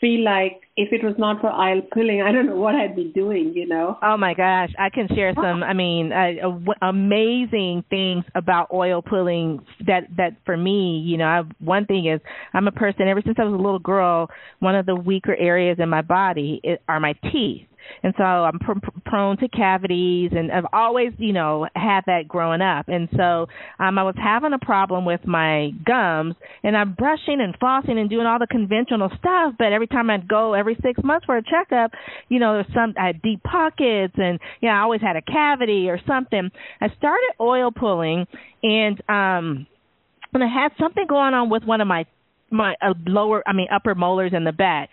[0.00, 3.10] feel like if it was not for oil pulling, I don't know what I'd be
[3.12, 3.98] doing, you know.
[4.00, 5.64] Oh my gosh, I can share some.
[5.64, 9.58] I mean, uh, uh, amazing things about oil pulling.
[9.86, 12.20] That that for me, you know, I, one thing is
[12.54, 13.08] I'm a person.
[13.08, 14.28] Ever since I was a little girl,
[14.60, 17.67] one of the weaker areas in my body is, are my teeth
[18.02, 22.60] and so I'm pr- prone to cavities, and I've always, you know, had that growing
[22.60, 22.88] up.
[22.88, 23.46] And so
[23.78, 28.10] um, I was having a problem with my gums, and I'm brushing and flossing and
[28.10, 29.54] doing all the conventional stuff.
[29.58, 31.92] But every time I'd go every six months for a checkup,
[32.28, 35.22] you know, there's some I had deep pockets, and you know, I always had a
[35.22, 36.50] cavity or something.
[36.80, 38.26] I started oil pulling,
[38.62, 39.66] and um,
[40.34, 42.06] and I had something going on with one of my
[42.50, 44.88] my uh, lower, I mean upper molars in the back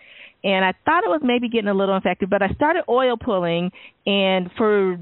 [0.46, 3.72] and I thought it was maybe getting a little infected, but I started oil pulling,
[4.06, 4.96] and for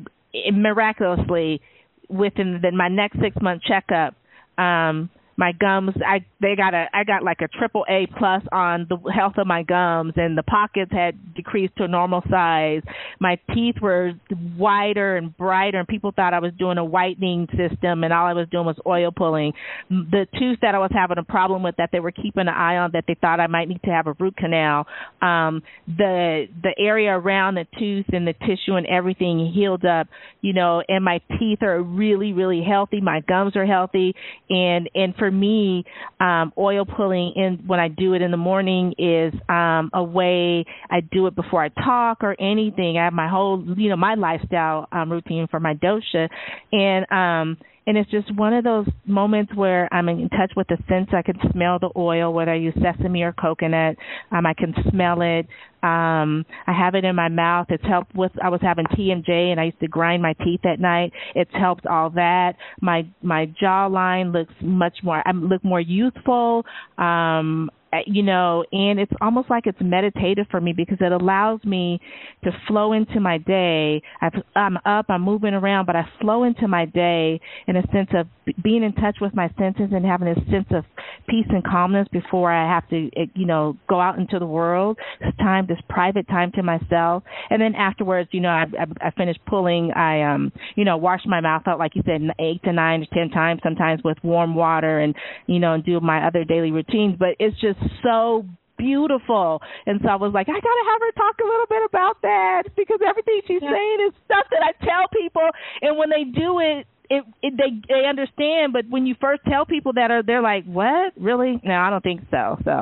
[0.51, 1.61] miraculously,
[2.09, 4.15] within the, my next six month checkup,
[4.57, 8.87] um, my gums i they got a i got like a triple a plus on
[8.89, 12.83] the health of my gums and the pockets had decreased to a normal size.
[13.21, 14.13] My teeth were
[14.57, 18.33] wider and brighter and people thought i was doing a whitening system and all i
[18.33, 19.53] was doing was oil pulling.
[19.91, 22.77] The tooth that i was having a problem with that they were keeping an eye
[22.77, 24.87] on that they thought i might need to have a root canal
[25.23, 30.09] um the the area around the tooth and the tissue and everything healed up
[30.41, 33.01] you know and my teeth are really really healthy.
[33.01, 34.15] My gums are healthy.
[34.51, 35.85] And and for for me,
[36.21, 40.67] um, oil pulling in when I do it in the morning is um, a way
[40.91, 42.99] I do it before I talk or anything.
[42.99, 46.29] I have my whole, you know, my lifestyle um, routine for my dosha,
[46.73, 50.79] and um, and it's just one of those moments where I'm in touch with the
[50.89, 51.09] sense.
[51.13, 53.97] I can smell the oil, whether I use sesame or coconut.
[54.31, 55.47] Um, I can smell it.
[55.83, 57.67] Um, I have it in my mouth.
[57.69, 58.33] It's helped with.
[58.43, 61.13] I was having TMJ, and I used to grind my teeth at night.
[61.35, 62.57] It's helped all that.
[62.81, 65.23] My my jawline looks much more.
[65.27, 66.65] I look more youthful.
[66.97, 67.71] Um,
[68.07, 72.01] you know, and it's almost like it's meditative for me because it allows me
[72.45, 74.03] to flow into my day.
[74.21, 78.11] i am up, I'm moving around, but I flow into my day in a sense
[78.15, 78.27] of
[78.63, 80.85] being in touch with my senses and having a sense of
[81.29, 84.99] peace and calmness before I have to, eh, you know, go out into the world.
[85.21, 89.11] This time, this private time to myself, and then afterwards, you know, I, I, I
[89.13, 89.93] finish pulling.
[89.93, 93.07] I, um, you know, wash my mouth out like you said, eight to nine to
[93.07, 95.15] ten times, sometimes with warm water, and
[95.47, 97.17] you know, and do my other daily routines.
[97.19, 98.45] But it's just so
[98.77, 99.63] beautiful.
[99.87, 102.63] And so I was like, I gotta have her talk a little bit about that
[102.77, 103.71] because everything she's yeah.
[103.71, 105.49] saying is stuff that I tell people
[105.83, 109.67] and when they do it it, it they they understand, but when you first tell
[109.67, 111.13] people that are they're like, "What?
[111.21, 112.57] Really?" No, I don't think so.
[112.65, 112.73] So,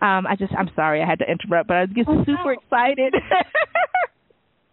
[0.00, 2.56] um I just I'm sorry I had to interrupt, but I get oh, super no.
[2.56, 3.14] excited.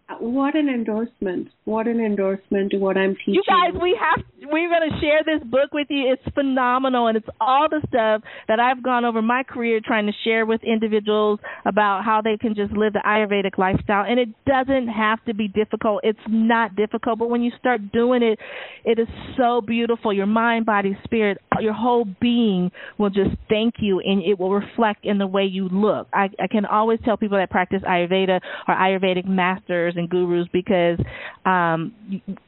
[0.09, 1.47] Uh, what an endorsement!
[1.63, 3.35] What an endorsement to what I'm teaching.
[3.35, 6.11] You guys, we have we're going to share this book with you.
[6.11, 10.11] It's phenomenal, and it's all the stuff that I've gone over my career trying to
[10.23, 14.05] share with individuals about how they can just live the Ayurvedic lifestyle.
[14.07, 16.01] And it doesn't have to be difficult.
[16.03, 18.39] It's not difficult, but when you start doing it,
[18.83, 20.11] it is so beautiful.
[20.11, 25.05] Your mind, body, spirit, your whole being will just thank you, and it will reflect
[25.05, 26.07] in the way you look.
[26.13, 30.99] I, I can always tell people that practice Ayurveda or Ayurvedic masters and gurus because
[31.45, 31.93] um,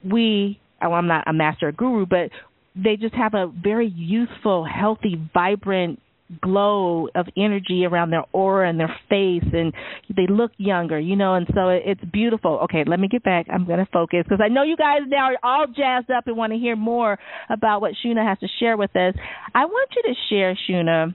[0.04, 2.30] we well, I'm not a master or guru, but
[2.76, 6.00] they just have a very youthful, healthy, vibrant
[6.42, 9.72] glow of energy around their aura and their face and
[10.16, 12.62] they look younger you know and so it's beautiful.
[12.64, 13.46] Okay let me get back.
[13.54, 16.36] I'm going to focus because i know you guys now are all jazzed up and
[16.36, 19.14] want to hear more about what Shunya has to share with us.
[19.54, 21.14] I want you to share Shunya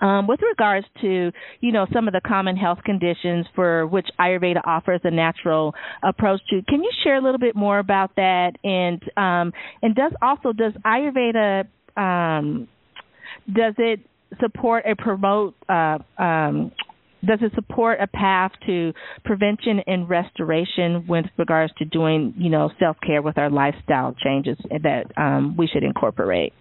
[0.00, 4.60] um, with regards to, you know, some of the common health conditions for which Ayurveda
[4.64, 8.52] offers a natural approach to, can you share a little bit more about that?
[8.64, 12.68] And um, and does also does Ayurveda um,
[13.52, 14.00] does it
[14.40, 16.72] support or promote uh, um,
[17.26, 18.92] does it support a path to
[19.24, 24.56] prevention and restoration with regards to doing you know self care with our lifestyle changes
[24.70, 26.52] that um, we should incorporate?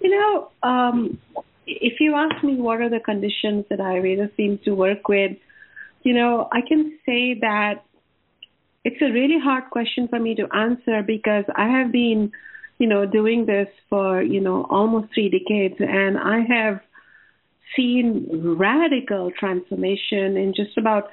[0.00, 1.18] You know, um,
[1.66, 5.32] if you ask me what are the conditions that Ayurveda seems to work with,
[6.02, 7.84] you know, I can say that
[8.84, 12.32] it's a really hard question for me to answer because I have been,
[12.78, 16.80] you know, doing this for, you know, almost three decades and I have
[17.76, 21.10] seen radical transformation in just about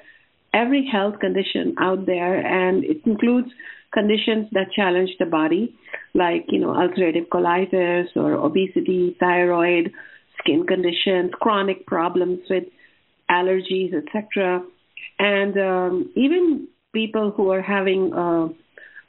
[0.53, 3.49] every health condition out there and it includes
[3.93, 5.75] conditions that challenge the body
[6.13, 9.91] like, you know, ulcerative colitis or obesity, thyroid,
[10.39, 12.65] skin conditions, chronic problems with
[13.29, 14.63] allergies, etc.
[15.19, 18.47] And um, even people who are having, uh,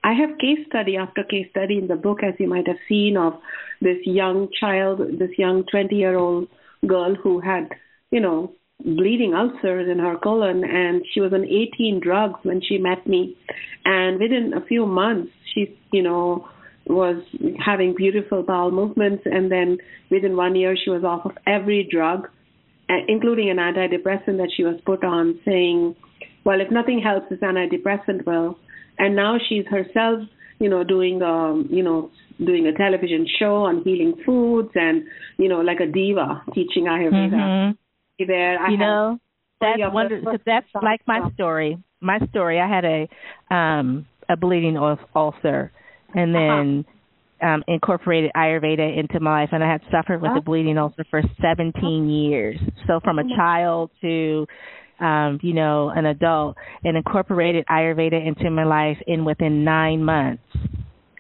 [0.05, 3.17] I have case study after case study in the book, as you might have seen,
[3.17, 3.35] of
[3.81, 6.49] this young child, this young 20 year old
[6.87, 7.69] girl who had,
[8.11, 8.53] you know,
[8.85, 13.37] bleeding ulcers in her colon, and she was on 18 drugs when she met me.
[13.85, 16.49] And within a few months, she, you know,
[16.89, 17.23] was
[17.65, 19.79] having beautiful bowel movements, and then
[20.11, 22.29] within one year she was off of every drug,
[23.09, 25.95] including an antidepressant that she was put on, saying,
[26.45, 28.59] "Well, if nothing helps, this antidepressant will."
[28.99, 30.23] And now she's herself,
[30.59, 32.11] you know, doing, um, you know,
[32.45, 35.05] doing a television show on healing foods, and
[35.37, 37.33] you know, like a diva teaching Ayurveda.
[37.33, 38.27] Mm-hmm.
[38.27, 39.19] There, I you know,
[39.61, 40.37] that's wonderful.
[40.45, 41.79] That's like my story.
[42.01, 42.59] My story.
[42.61, 43.09] I had a
[43.55, 44.77] um a bleeding
[45.15, 45.73] ulcer
[46.19, 46.47] and uh-huh.
[46.47, 46.85] then
[47.41, 47.49] uh-huh.
[47.55, 51.23] um incorporated Ayurveda into my life and I had suffered with a bleeding ulcer for
[51.41, 52.59] 17 years.
[52.87, 54.47] So from a oh child to
[55.01, 60.43] um, you know, an adult and incorporated Ayurveda into my life and within 9 months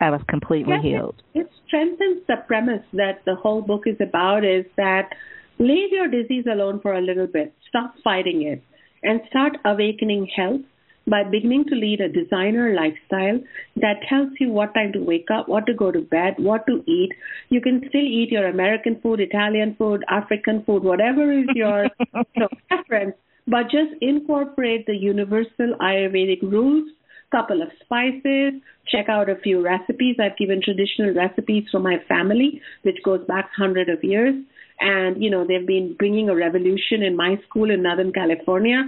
[0.00, 1.22] I was completely yes, healed.
[1.34, 5.10] It, it strengthens the premise that the whole book is about is that
[5.58, 7.52] leave your disease alone for a little bit.
[7.68, 8.62] Stop fighting it
[9.02, 10.62] and start awakening health
[11.08, 13.40] by beginning to lead a designer lifestyle
[13.76, 16.82] that tells you what time to wake up, what to go to bed, what to
[16.86, 17.10] eat.
[17.48, 22.24] You can still eat your American food, Italian food, African food, whatever is your you
[22.36, 23.14] know, preference,
[23.46, 26.88] but just incorporate the universal Ayurvedic rules
[27.30, 28.54] couple of spices,
[28.90, 30.16] check out a few recipes.
[30.18, 34.34] I've given traditional recipes from my family, which goes back hundred of years.
[34.80, 38.84] And, you know, they've been bringing a revolution in my school in Northern California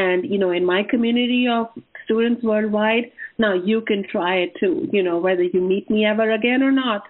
[0.00, 1.66] and, you know, in my community of
[2.04, 3.06] students worldwide.
[3.38, 6.72] Now you can try it too, you know, whether you meet me ever again or
[6.72, 7.02] not,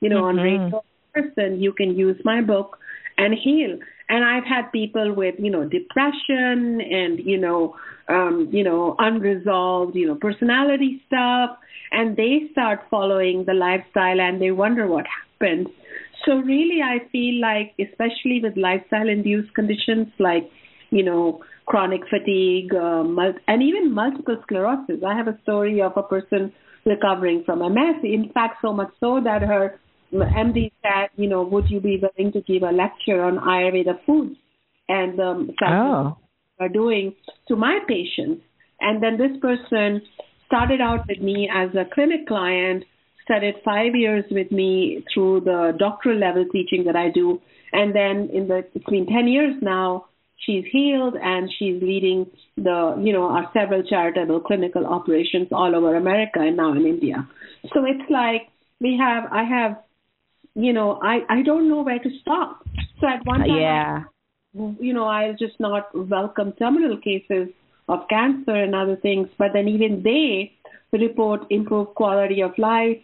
[0.00, 0.38] you know, mm-hmm.
[0.38, 2.78] on radio person, you can use my book
[3.18, 3.78] and heal.
[4.08, 7.76] And I've had people with, you know, depression and, you know,
[8.08, 11.50] um, you know, unresolved, you know, personality stuff,
[11.92, 15.68] and they start following the lifestyle and they wonder what happened.
[16.24, 20.50] So really, I feel like, especially with lifestyle-induced conditions like,
[20.90, 23.04] you know, chronic fatigue, uh,
[23.48, 25.02] and even multiple sclerosis.
[25.06, 26.52] I have a story of a person
[26.84, 28.02] recovering from MS.
[28.02, 29.78] In fact, so much so that her
[30.12, 34.36] MD said, you know, would you be willing to give a lecture on Ayurveda foods?
[34.88, 36.18] And um, oh.
[36.58, 37.14] are doing
[37.48, 38.42] to my patients.
[38.80, 40.02] And then this person
[40.46, 42.84] started out with me as a clinic client
[43.24, 47.40] studied five years with me through the doctoral level teaching that I do.
[47.72, 50.06] And then in the, it's been 10 years now,
[50.40, 52.26] she's healed and she's leading
[52.56, 57.28] the you know our several charitable clinical operations all over America and now in India.
[57.72, 58.48] So it's like
[58.80, 59.82] we have I have
[60.54, 62.64] you know I I don't know where to stop.
[63.00, 64.02] So at one time yeah.
[64.58, 67.48] I, you know I'll just not welcome terminal cases
[67.88, 70.52] of cancer and other things, but then even they
[70.92, 72.98] report improved quality of life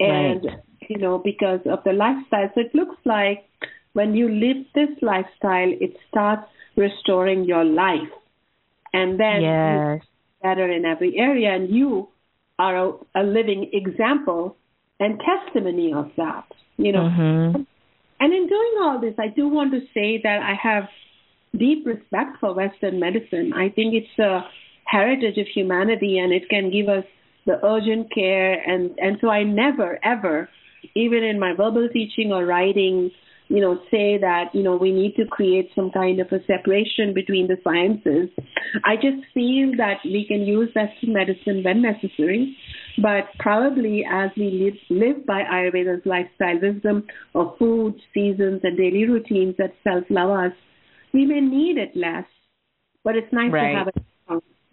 [0.00, 0.58] and right.
[0.88, 2.50] you know because of the lifestyle.
[2.54, 3.48] So it looks like
[3.92, 8.12] when you live this lifestyle, it starts restoring your life.
[8.92, 10.00] And then yes.
[10.42, 11.54] better in every area.
[11.54, 12.08] And you
[12.58, 14.56] are a, a, living example
[15.00, 16.44] and testimony of that.
[16.76, 17.08] You know.
[17.08, 17.62] Mm-hmm.
[18.20, 20.84] And in doing all this, I do want to say that I have
[21.58, 23.52] deep respect for Western medicine.
[23.54, 24.42] I think it's a
[24.84, 27.04] heritage of humanity and it can give us
[27.46, 30.48] the urgent care and, and so I never ever,
[30.94, 33.10] even in my verbal teaching or writing,
[33.52, 37.12] you know, say that, you know, we need to create some kind of a separation
[37.12, 38.30] between the sciences.
[38.82, 42.56] I just feel that we can use Western medicine when necessary,
[43.02, 49.04] but probably as we live, live by Ayurveda's lifestyle wisdom of food, seasons, and daily
[49.06, 50.52] routines that self love us,
[51.12, 52.24] we may need it less,
[53.04, 53.72] but it's nice right.
[53.72, 54.02] to have it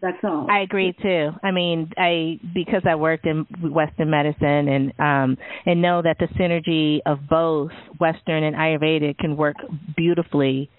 [0.02, 0.48] that's all.
[0.50, 1.32] I agree too.
[1.44, 6.28] I mean, I because I worked in Western medicine and um and know that the
[6.40, 9.58] synergy of both Western and Ayurvedic can work
[9.96, 10.70] beautifully.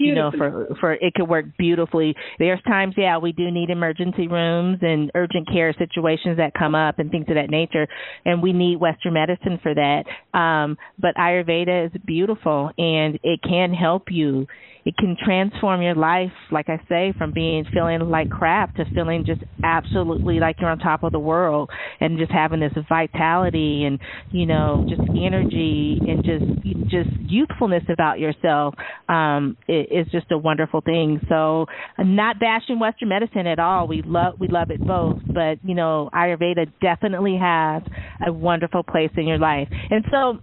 [0.00, 2.14] You know, for for it could work beautifully.
[2.38, 7.00] There's times, yeah, we do need emergency rooms and urgent care situations that come up
[7.00, 7.88] and things of that nature,
[8.24, 10.04] and we need Western medicine for that.
[10.38, 14.46] Um, but Ayurveda is beautiful, and it can help you
[14.88, 19.24] it can transform your life like i say from being feeling like crap to feeling
[19.26, 21.68] just absolutely like you're on top of the world
[22.00, 28.18] and just having this vitality and you know just energy and just just youthfulness about
[28.18, 28.74] yourself
[29.08, 31.20] um it, it's just a wonderful thing.
[31.28, 31.66] So
[31.98, 33.86] not bashing western medicine at all.
[33.86, 35.18] We love we love it both.
[35.26, 37.82] But you know ayurveda definitely has
[38.26, 39.68] a wonderful place in your life.
[39.90, 40.38] And so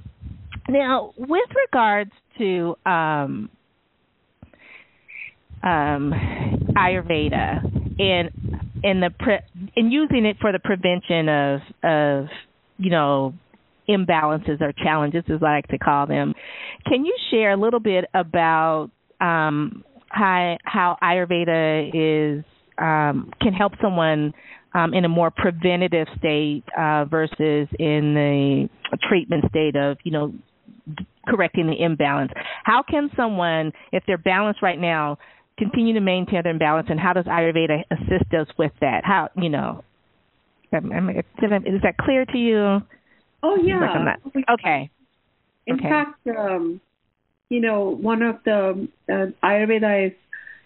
[0.70, 3.50] now with regards to um
[5.66, 6.14] um,
[6.78, 8.30] Ayurveda and
[8.84, 9.40] in the pre-
[9.76, 12.26] in using it for the prevention of of
[12.78, 13.34] you know
[13.90, 16.34] imbalances or challenges as I like to call them.
[16.86, 21.90] Can you share a little bit about um, how how Ayurveda
[22.40, 22.46] is
[22.78, 24.34] um, can help someone
[24.74, 28.70] um, in a more preventative state uh, versus in the
[29.10, 30.34] treatment state of you know
[31.28, 32.32] correcting the imbalance.
[32.64, 35.18] How can someone, if they're balanced right now,
[35.58, 39.04] continue to maintain their balance, and how does Ayurveda assist us with that?
[39.04, 39.84] How you know?
[40.72, 42.82] Is that clear to you?
[43.44, 44.16] Oh yeah.
[44.50, 44.90] Okay.
[45.68, 45.90] In okay.
[45.90, 46.82] fact, um,
[47.50, 50.14] you know, one of the uh, Ayurveda is,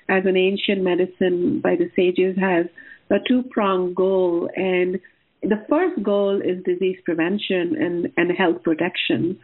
[0.08, 2.66] as an ancient medicine by the sages, has
[3.12, 5.00] a two-pronged goal, and
[5.42, 9.40] the first goal is disease prevention and, and health protection,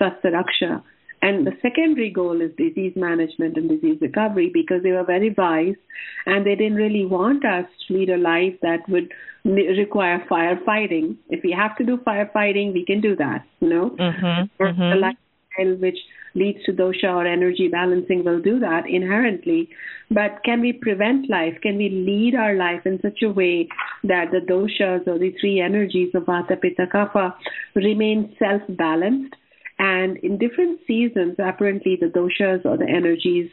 [0.00, 0.82] swastharaksha.
[1.24, 5.80] And the secondary goal is disease management and disease recovery because they were very wise
[6.26, 9.10] and they didn't really want us to lead a life that would
[9.42, 11.16] require firefighting.
[11.30, 13.96] If we have to do firefighting, we can do that, you know.
[13.98, 14.82] Mm-hmm, or mm-hmm.
[14.82, 15.96] a lifestyle which
[16.34, 19.70] leads to dosha or energy balancing will do that inherently.
[20.10, 21.54] But can we prevent life?
[21.62, 23.68] Can we lead our life in such a way
[24.02, 27.32] that the doshas or the three energies of Vata, Pitta, Kapha
[27.74, 29.34] remain self balanced?
[29.78, 33.50] And in different seasons, apparently the doshas or the energies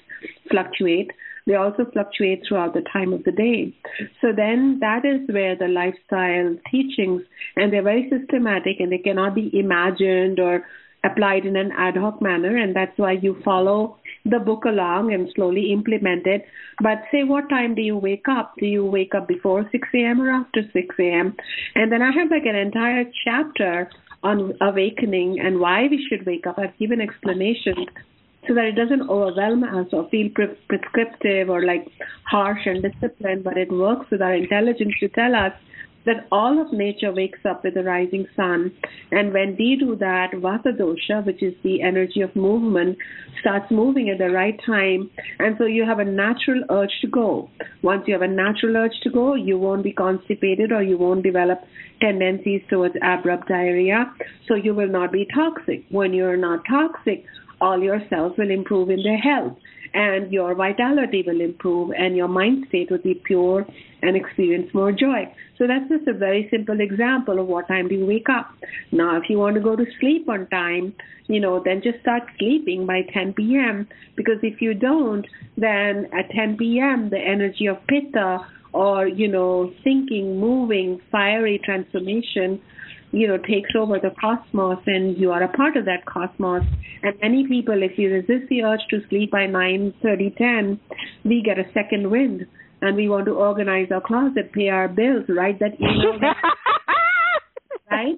[0.49, 1.11] fluctuate.
[1.47, 3.73] They also fluctuate throughout the time of the day.
[4.21, 7.23] So then that is where the lifestyle teachings,
[7.55, 10.63] and they're very systematic and they cannot be imagined or
[11.03, 12.55] applied in an ad hoc manner.
[12.55, 16.45] And that's why you follow the book along and slowly implement it.
[16.79, 18.53] But say, what time do you wake up?
[18.59, 20.21] Do you wake up before 6 a.m.
[20.21, 21.35] or after 6 a.m.?
[21.73, 23.89] And then I have like an entire chapter
[24.23, 26.59] on awakening and why we should wake up.
[26.59, 27.87] I've given explanations
[28.47, 31.87] so that it doesn't overwhelm us or feel pre- prescriptive or like
[32.23, 35.53] harsh and disciplined, but it works with our intelligence to tell us
[36.05, 38.71] that all of nature wakes up with the rising sun.
[39.11, 42.97] And when they do that, Vata dosha, which is the energy of movement,
[43.39, 45.09] starts moving at the right time.
[45.39, 47.49] And so you have a natural urge to go.
[47.81, 51.23] Once you have a natural urge to go, you won't be constipated or you won't
[51.23, 51.59] develop
[52.01, 54.11] tendencies towards abrupt diarrhea.
[54.47, 55.85] So you will not be toxic.
[55.89, 57.23] When you're not toxic,
[57.59, 59.57] all your cells will improve in their health.
[59.93, 63.65] And your vitality will improve and your mind state will be pure
[64.01, 65.31] and experience more joy.
[65.57, 68.51] So that's just a very simple example of what time do you wake up.
[68.91, 70.93] Now, if you want to go to sleep on time,
[71.27, 73.87] you know, then just start sleeping by 10 p.m.
[74.15, 75.25] Because if you don't,
[75.57, 77.09] then at 10 p.m.
[77.09, 78.39] the energy of pitta
[78.73, 82.61] or you know thinking, moving, fiery transformation
[83.11, 86.63] you know takes over the cosmos and you are a part of that cosmos.
[87.03, 90.79] And many people if you resist the urge to sleep by nine thirty ten
[91.23, 92.45] we get a second wind
[92.81, 96.19] and we want to organize our closet pay our bills write that email.
[97.91, 98.17] Right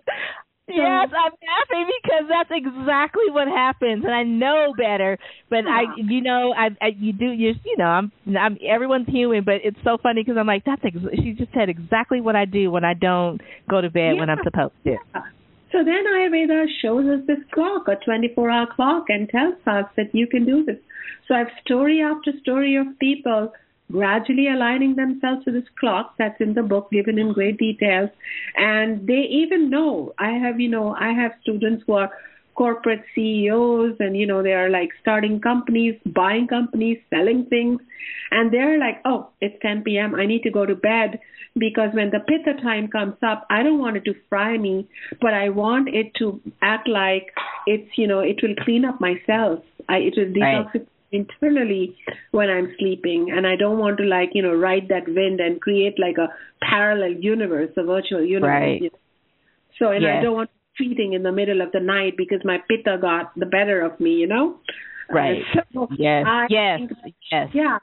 [0.68, 5.18] Yes, I'm laughing because that's exactly what happens, and I know better.
[5.50, 9.44] But I, you know, I, I you do, you, you know, I'm, I'm, everyone's human,
[9.44, 12.46] but it's so funny because I'm like, that's, ex- she just said exactly what I
[12.46, 14.20] do when I don't go to bed yeah.
[14.22, 14.96] when I'm supposed to.
[15.74, 20.28] So then Ayurveda shows us this clock, a 24-hour clock, and tells us that you
[20.28, 20.78] can do this.
[21.28, 23.52] So I have story after story of people
[23.94, 28.10] gradually aligning themselves to this clock that's in the book given in great details
[28.58, 32.12] and they even know i have you know i have students who are
[32.56, 37.82] corporate CEOs and you know they are like starting companies, buying companies, selling things
[38.32, 40.16] and they're like, "Oh, it's 10 p.m.
[40.16, 41.20] I need to go to bed
[41.58, 44.88] because when the pitta time comes up, I don't want it to fry me,
[45.22, 47.34] but I want it to act like
[47.68, 49.60] it's, you know, it will clean up my cells.
[49.90, 51.96] I, it will detoxify right internally
[52.32, 55.62] when I'm sleeping, and I don't want to like you know ride that wind and
[55.62, 56.28] create like a
[56.62, 58.50] parallel universe, a virtual universe.
[58.50, 58.82] Right.
[58.82, 59.00] You know?
[59.80, 60.18] So, and yes.
[60.20, 63.46] I don't want feeding in the middle of the night because my pitta got the
[63.46, 64.60] better of me, you know.
[65.10, 65.42] Right.
[65.56, 66.26] Uh, so yes.
[66.28, 66.80] I yes.
[66.80, 67.48] Think, yes.
[67.54, 67.78] Yeah.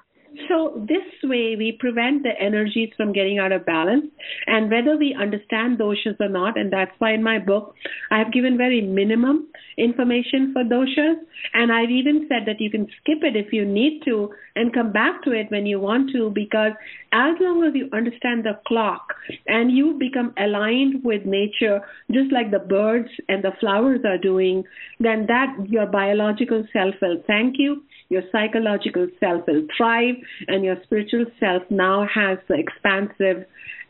[0.49, 4.07] So this way we prevent the energies from getting out of balance.
[4.47, 7.75] And whether we understand doshas or not and that's why in my book
[8.11, 11.17] I have given very minimum information for doshas.
[11.55, 14.93] And I've even said that you can skip it if you need to and come
[14.93, 16.73] back to it when you want to because
[17.13, 19.15] as long as you understand the clock
[19.47, 21.81] and you become aligned with nature
[22.13, 24.65] just like the birds and the flowers are doing
[24.99, 30.17] then that your biological self will thank you your psychological self will thrive,
[30.49, 33.47] and your spiritual self now has the expansive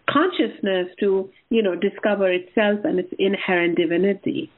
[0.09, 4.51] consciousness to, you know, discover itself and its inherent divinity.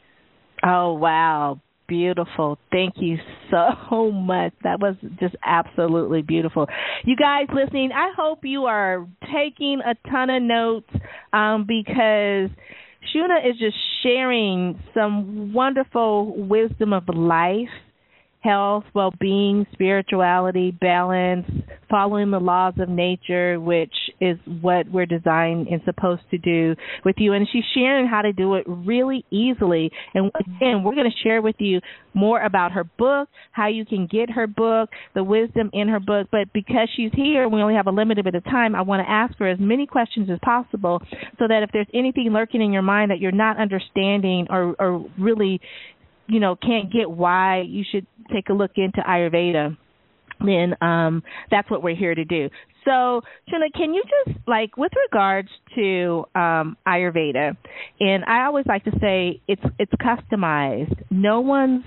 [0.63, 1.61] Oh, wow.
[1.89, 2.59] Beautiful.
[2.71, 3.19] Thank you
[3.51, 4.53] so much.
[4.65, 6.67] That was just absolutely beautiful.
[7.05, 10.91] You guys listening, I hope you are taking a ton of notes
[11.33, 12.51] um, because
[13.15, 17.69] Shunya is just sharing some wonderful wisdom of life
[18.43, 21.47] health, well being, spirituality, balance,
[21.89, 26.75] following the laws of nature, which is what we're designed and supposed to do
[27.05, 27.33] with you.
[27.35, 29.91] And she's sharing how to do it really easily.
[30.15, 31.81] And again, we're going to share with you
[32.15, 36.29] more about her book, how you can get her book, the wisdom in her book.
[36.31, 39.11] But because she's here, we only have a limited bit of time, I want to
[39.11, 41.01] ask her as many questions as possible
[41.39, 45.07] so that if there's anything lurking in your mind that you're not understanding or, or
[45.19, 45.61] really
[46.33, 49.77] you know can't get why you should take a look into Ayurveda,
[50.41, 52.49] then um, that's what we're here to do.
[52.85, 57.57] So, Shunya, can you just like with regards to um, Ayurveda,
[58.01, 61.03] and I always like to say it's it's customized.
[61.11, 61.85] No one's,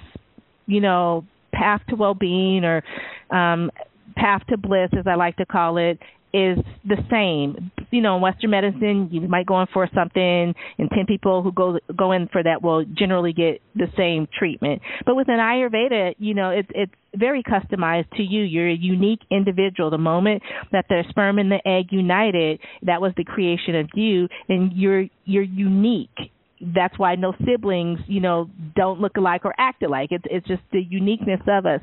[0.68, 2.84] you know, path to well-being or
[3.32, 3.72] um,
[4.16, 6.00] path to bliss, as I like to call it,
[6.36, 7.72] is the same.
[7.92, 11.52] You know, in Western medicine, you might go in for something, and ten people who
[11.52, 14.82] go go in for that will generally get the same treatment.
[15.06, 18.42] But within Ayurveda, you know, it's it's very customized to you.
[18.42, 19.90] You're a unique individual.
[19.90, 24.28] The moment that the sperm and the egg united, that was the creation of you,
[24.50, 26.32] and you're you're unique
[26.74, 30.10] that's why no siblings, you know, don't look alike or act alike.
[30.12, 31.82] It's it's just the uniqueness of us.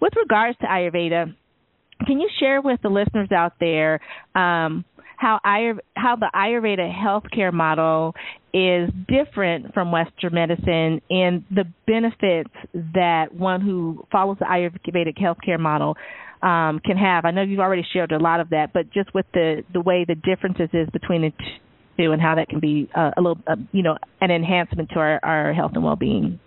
[0.00, 1.34] With regards to Ayurveda,
[2.06, 4.00] can you share with the listeners out there
[4.34, 4.84] um,
[5.16, 8.14] how Ayur- how the Ayurveda healthcare model
[8.52, 12.50] is different from Western medicine and the benefits
[12.94, 15.96] that one who follows the Ayurvedic healthcare model
[16.42, 17.24] um, can have?
[17.24, 20.04] I know you've already shared a lot of that, but just with the the way
[20.06, 21.32] the differences is between the
[21.98, 24.98] two and how that can be uh, a little, uh, you know, an enhancement to
[24.98, 26.40] our, our health and well being.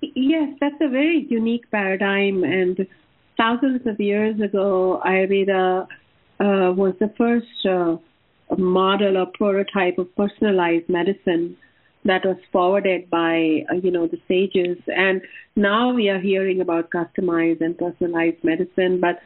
[0.00, 2.86] Yes, that's a very unique paradigm and
[3.36, 7.96] thousands of years ago, Ayurveda uh, was the first uh,
[8.56, 11.56] model or prototype of personalized medicine
[12.04, 14.78] that was forwarded by uh, you know the sages.
[14.86, 15.20] And
[15.56, 19.18] now we are hearing about customized and personalized medicine but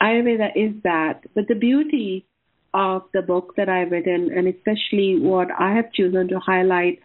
[0.00, 1.22] ayurveda is that.
[1.34, 2.26] But the beauty
[2.72, 7.00] of the book that i've written and especially what i have chosen to highlight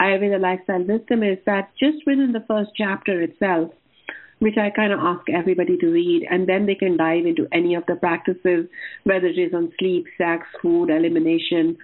[0.00, 3.70] ayurveda lifestyle wisdom is that just within the first chapter itself
[4.44, 7.74] which I kind of ask everybody to read, and then they can dive into any
[7.76, 8.66] of the practices,
[9.04, 11.78] whether it is on sleep, sex, food, elimination.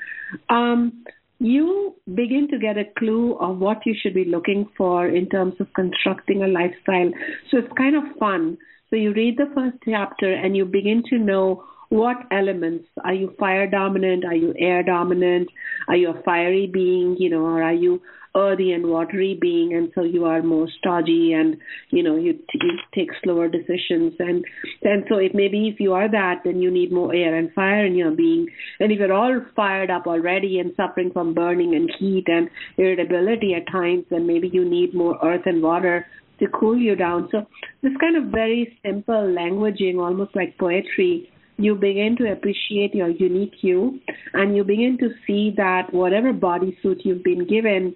[0.50, 1.02] Um,
[1.38, 5.54] you begin to get a clue of what you should be looking for in terms
[5.58, 7.10] of constructing a lifestyle.
[7.50, 8.58] So it's kind of fun.
[8.90, 13.34] So you read the first chapter and you begin to know what elements are you
[13.36, 15.48] fire dominant are you air dominant
[15.88, 18.00] are you a fiery being you know or are you
[18.36, 21.56] earthy and watery being and so you are more stodgy and
[21.90, 24.14] you know you, t- you take slower decisions.
[24.18, 24.44] And
[24.82, 27.84] and so it maybe if you are that then you need more air and fire
[27.84, 28.46] in your being.
[28.78, 33.54] And if you're all fired up already and suffering from burning and heat and irritability
[33.54, 36.06] at times then maybe you need more earth and water
[36.38, 37.28] to cool you down.
[37.30, 37.46] So
[37.82, 43.52] this kind of very simple languaging almost like poetry you begin to appreciate your unique
[43.60, 44.00] you
[44.32, 47.94] and you begin to see that whatever bodysuit you've been given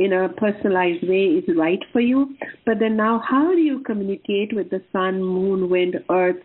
[0.00, 2.34] in a personalized way is right for you.
[2.64, 6.42] But then now, how do you communicate with the sun, moon, wind, earth,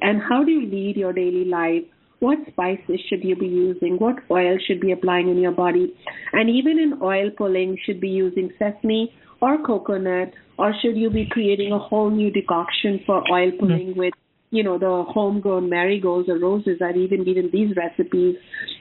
[0.00, 1.82] and how do you lead your daily life?
[2.20, 3.98] What spices should you be using?
[3.98, 5.94] What oil should be applying in your body?
[6.32, 11.28] And even in oil pulling, should be using sesame or coconut, or should you be
[11.30, 13.98] creating a whole new decoction for oil pulling mm-hmm.
[13.98, 14.14] with
[14.50, 18.36] you know, the homegrown marigolds or roses are even given these recipes.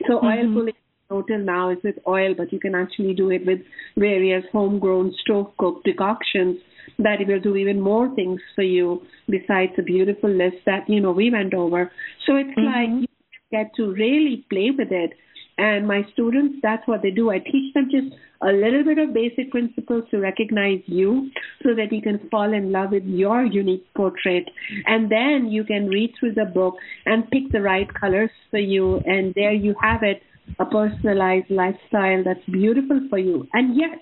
[0.07, 0.28] So mm-hmm.
[0.28, 0.83] oil pulling
[1.22, 3.59] till now is with oil, but you can actually do it with
[3.97, 6.57] various homegrown stove cooked decoctions
[6.99, 11.11] that will do even more things for you besides the beautiful list that you know
[11.11, 11.91] we went over.
[12.26, 12.66] So it's mm-hmm.
[12.66, 13.07] like you
[13.51, 15.11] get to really play with it.
[15.55, 17.30] And my students, that's what they do.
[17.30, 21.30] I teach them just a little bit of basic principles to recognize you
[21.61, 24.49] so that you can fall in love with your unique portrait.
[24.88, 28.97] And then you can read through the book and pick the right colors for you.
[29.05, 30.24] And there you have it
[30.60, 33.48] a personalized lifestyle that's beautiful for you.
[33.54, 34.00] And yet,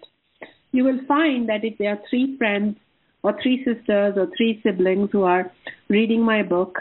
[0.71, 2.77] you will find that if there are three friends
[3.23, 5.51] or three sisters or three siblings who are
[5.89, 6.79] reading my book,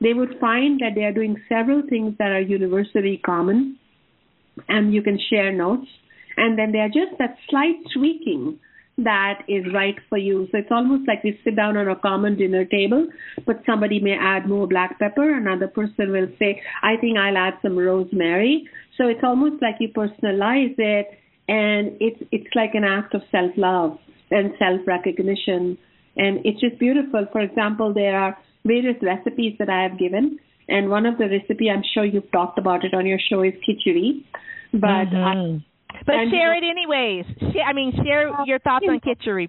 [0.00, 3.78] they would find that they are doing several things that are universally common,
[4.68, 5.86] and you can share notes.
[6.36, 8.58] And then there are just that slight tweaking
[8.98, 10.48] that is right for you.
[10.52, 13.06] So it's almost like we sit down on a common dinner table,
[13.46, 15.36] but somebody may add more black pepper.
[15.36, 18.68] Another person will say, I think I'll add some rosemary.
[18.98, 21.06] So it's almost like you personalize it
[21.48, 23.98] and it's it's like an act of self love
[24.30, 25.78] and self recognition.
[26.16, 27.26] And it's just beautiful.
[27.32, 30.38] For example, there are various recipes that I have given.
[30.68, 33.54] And one of the recipe I'm sure you've talked about it on your show is
[33.66, 34.24] khichdi.
[34.72, 35.16] But mm-hmm.
[35.16, 35.64] I,
[36.06, 37.26] but share it anyways.
[37.66, 39.48] I mean, share uh, your thoughts on khichdi.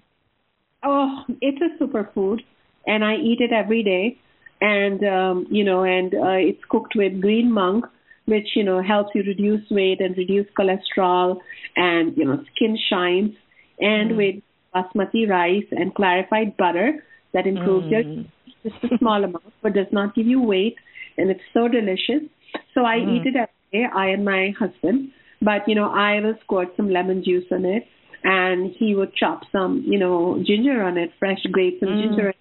[0.82, 2.40] Oh, it's a superfood,
[2.86, 4.18] and I eat it every day.
[4.60, 7.84] And um, you know, and uh, it's cooked with green mung,
[8.26, 11.38] which you know helps you reduce weight and reduce cholesterol,
[11.76, 13.32] and you know, skin shines.
[13.78, 14.16] And mm.
[14.16, 14.42] with
[14.74, 17.90] basmati rice and clarified butter, that improves mm.
[17.90, 18.24] your
[18.62, 20.76] just a small amount, but does not give you weight,
[21.18, 22.28] and it's so delicious.
[22.74, 23.16] So I mm.
[23.16, 23.86] eat it every day.
[23.94, 25.10] I and my husband
[25.44, 27.84] but, you know, I will squirt some lemon juice on it
[28.22, 32.08] and he would chop some, you know, ginger on it, fresh grapes and mm.
[32.08, 32.34] ginger.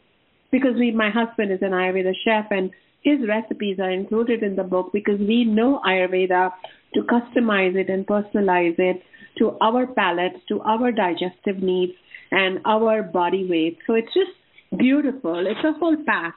[0.52, 2.72] Because we, my husband is an Ayurveda chef and
[3.04, 6.52] his recipes are included in the book because we know Ayurveda
[6.94, 9.02] to customize it and personalize it
[9.38, 11.94] to our palate, to our digestive needs
[12.32, 13.78] and our body weight.
[13.88, 14.32] So it's just
[14.78, 15.46] beautiful.
[15.48, 16.34] It's a whole path.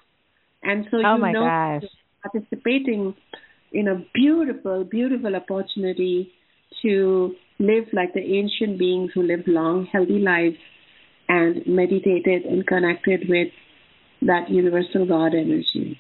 [0.63, 1.83] And so oh you know gosh.
[2.23, 3.15] participating
[3.73, 6.33] in a beautiful, beautiful opportunity
[6.83, 10.57] to live like the ancient beings who lived long, healthy lives
[11.29, 13.49] and meditated and connected with
[14.23, 15.99] that universal God energy.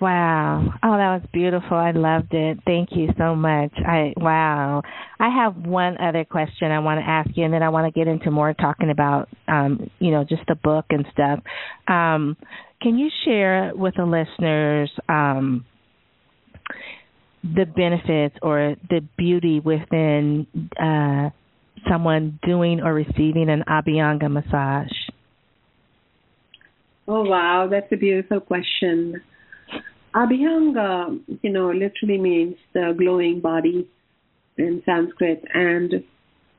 [0.00, 0.74] Wow.
[0.82, 1.76] Oh, that was beautiful.
[1.76, 2.58] I loved it.
[2.66, 3.72] Thank you so much.
[3.76, 4.82] I wow.
[5.20, 7.98] I have one other question I want to ask you and then I want to
[7.98, 11.40] get into more talking about um, you know, just the book and stuff.
[11.86, 12.36] Um,
[12.80, 15.64] can you share with the listeners um
[17.42, 20.46] the benefits or the beauty within
[20.80, 21.30] uh,
[21.88, 24.92] someone doing or receiving an Abhyanga massage?
[27.08, 29.20] Oh, wow, that's a beautiful question.
[30.14, 33.88] Abhyanga, you know, literally means the glowing body
[34.58, 36.04] in Sanskrit, and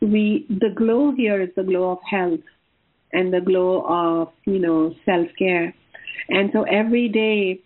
[0.01, 2.39] we the glow here is the glow of health
[3.11, 5.73] and the glow of you know self care,
[6.29, 7.61] and so every day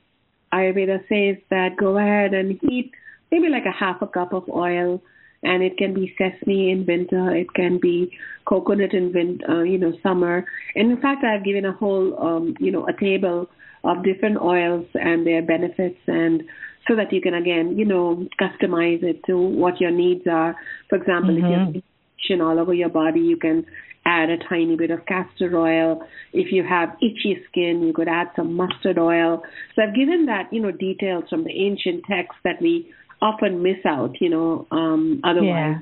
[0.54, 2.92] Ayurveda says that go ahead and heat
[3.32, 5.02] maybe like a half a cup of oil.
[5.44, 7.36] And it can be sesame in winter.
[7.36, 8.12] It can be
[8.46, 10.46] coconut in winter uh, you know summer.
[10.76, 13.48] And in fact i've given a whole um, you know a table
[13.88, 16.44] of different oils and their benefits and
[16.88, 20.56] so that you can again you know customize it to what your needs are
[20.90, 21.78] for example mm-hmm.
[21.78, 21.84] if
[22.30, 23.66] you're all over your body you can
[24.08, 26.02] add a tiny bit of castor oil.
[26.32, 29.44] If you have itchy skin, you could add some mustard oil.
[29.76, 32.90] So I've given that, you know, details from the ancient texts that we
[33.22, 35.76] often miss out, you know, um, otherwise.
[35.76, 35.80] Yeah.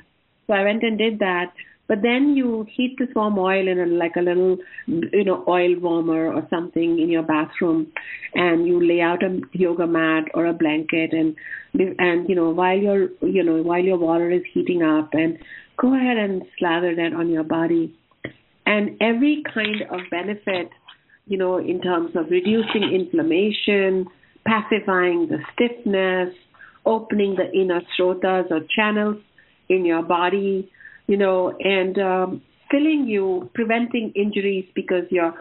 [0.47, 1.53] So I went and did that.
[1.87, 4.57] But then you heat this warm oil in a, like a little,
[4.87, 7.91] you know, oil warmer or something in your bathroom,
[8.33, 11.35] and you lay out a yoga mat or a blanket, and
[11.99, 15.37] and you know while your you know while your water is heating up, and
[15.77, 17.93] go ahead and slather that on your body,
[18.65, 20.69] and every kind of benefit,
[21.27, 24.07] you know, in terms of reducing inflammation,
[24.47, 26.33] pacifying the stiffness,
[26.83, 29.17] opening the inner srotas or channels
[29.69, 30.71] in your body
[31.07, 32.41] you know, and um,
[32.71, 35.33] filling you, preventing injuries because your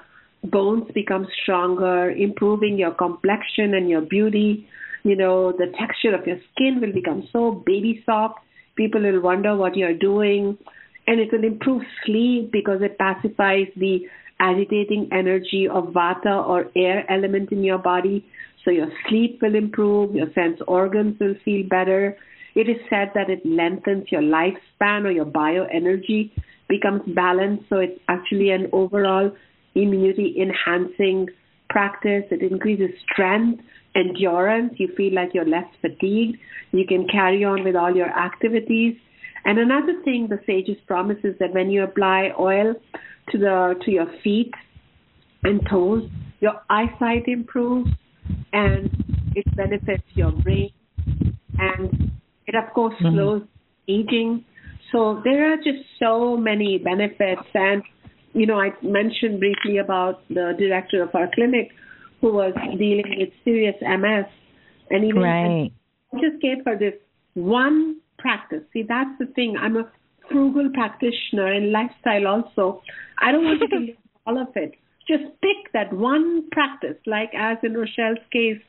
[0.45, 4.67] bones become stronger, improving your complexion and your beauty.
[5.03, 8.41] You know, the texture of your skin will become so baby soft.
[8.77, 10.59] People will wonder what you're doing.
[11.07, 14.07] And it will improve sleep because it pacifies the
[14.41, 18.25] agitating energy of vata or air element in your body.
[18.65, 22.17] So your sleep will improve, your sense organs will feel better,
[22.55, 26.31] it is said that it lengthens your lifespan or your bioenergy
[26.69, 27.65] becomes balanced.
[27.69, 29.33] So it's actually an overall
[29.75, 31.29] immunity enhancing
[31.69, 32.25] practice.
[32.31, 33.63] It increases strength,
[33.95, 34.75] endurance.
[34.77, 36.39] You feel like you're less fatigued.
[36.73, 38.97] You can carry on with all your activities.
[39.45, 42.75] And another thing the sages promise is that when you apply oil
[43.31, 44.53] to the to your feet
[45.43, 46.09] and toes,
[46.41, 47.91] your eyesight improves
[48.53, 48.91] and
[49.35, 50.71] it benefits your brain
[51.59, 52.14] and
[52.55, 53.15] it, of course, mm-hmm.
[53.15, 53.43] slows
[53.89, 54.45] aging.
[54.93, 57.49] So there are just so many benefits.
[57.55, 57.83] And,
[58.33, 61.71] you know, I mentioned briefly about the director of our clinic
[62.21, 64.27] who was dealing with serious MS.
[64.91, 65.71] And even right.
[66.13, 66.95] I just gave her this
[67.35, 68.63] one practice.
[68.73, 69.57] See, that's the thing.
[69.61, 69.91] I'm a
[70.31, 72.83] frugal practitioner in lifestyle also.
[73.21, 73.93] I don't want to do
[74.27, 74.75] all of it.
[75.07, 78.63] Just pick that one practice, like as in Rochelle's case,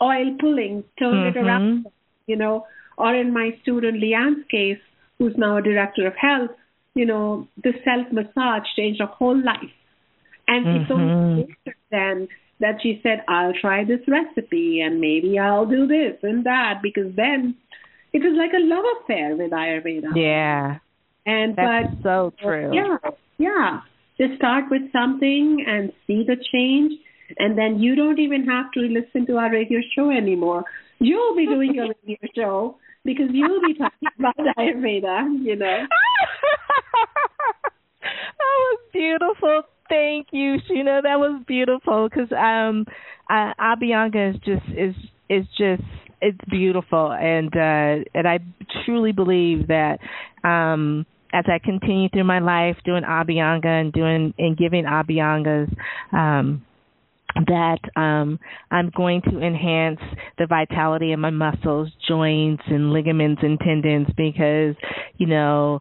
[0.00, 1.38] oil pulling, turn mm-hmm.
[1.38, 1.86] it around,
[2.26, 2.64] you know,
[2.96, 4.78] or in my student Leanne's case,
[5.18, 6.50] who's now a director of health,
[6.94, 9.74] you know, the self massage changed her whole life.
[10.48, 10.82] And mm-hmm.
[10.82, 11.56] it's only
[11.90, 12.28] then
[12.60, 17.14] that she said, I'll try this recipe and maybe I'll do this and that because
[17.14, 17.56] then
[18.12, 20.14] it was like a love affair with Ayurveda.
[20.14, 20.78] Yeah.
[21.26, 22.74] And That's but so true.
[22.74, 23.10] Yeah.
[23.38, 23.80] Yeah.
[24.18, 26.92] Just start with something and see the change
[27.38, 30.64] and then you don't even have to listen to our radio show anymore.
[30.98, 35.86] You'll be doing your radio show because you'll be talking about Ayurveda, you know.
[38.02, 39.62] that was beautiful.
[39.88, 41.02] Thank you, Shunya.
[41.02, 42.84] That was beautiful because um,
[43.30, 44.94] uh, Abhyanga is just is
[45.28, 45.82] is just
[46.20, 48.38] it's beautiful, and uh, and I
[48.84, 49.98] truly believe that
[50.44, 55.72] um, as I continue through my life doing Abhyanga and doing and giving Abhyangas,
[56.12, 56.64] um,
[57.46, 58.38] that um,
[58.70, 60.00] I'm going to enhance
[60.38, 64.74] the vitality of my muscles, joints, and ligaments and tendons because
[65.16, 65.80] you know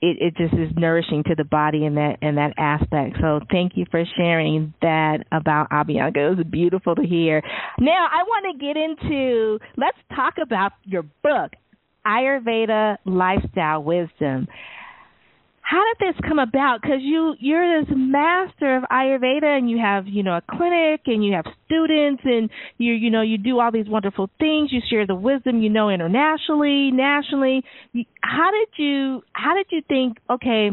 [0.00, 3.16] it, it just is nourishing to the body in that in that aspect.
[3.20, 6.32] So thank you for sharing that about Abhyanga.
[6.32, 7.42] It was beautiful to hear.
[7.78, 11.52] Now I want to get into let's talk about your book,
[12.06, 14.48] Ayurveda Lifestyle Wisdom
[15.62, 16.82] how did this come about?
[16.82, 21.24] Because you you're this master of Ayurveda, and you have you know a clinic, and
[21.24, 24.70] you have students, and you you know you do all these wonderful things.
[24.72, 27.62] You share the wisdom you know internationally, nationally.
[28.22, 30.18] How did you how did you think?
[30.28, 30.70] Okay,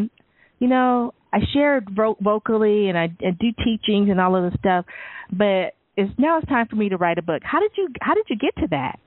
[0.58, 1.88] you know I shared
[2.20, 4.86] vocally, and I, I do teachings and all of this stuff,
[5.32, 7.44] but it's now it's time for me to write a book.
[7.44, 9.00] How did you how did you get to that?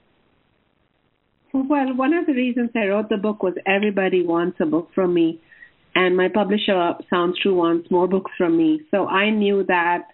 [1.53, 5.12] Well, one of the reasons I wrote the book was everybody wants a book from
[5.12, 5.41] me
[5.95, 8.82] and my publisher Sounds True wants more books from me.
[8.90, 10.09] So I knew that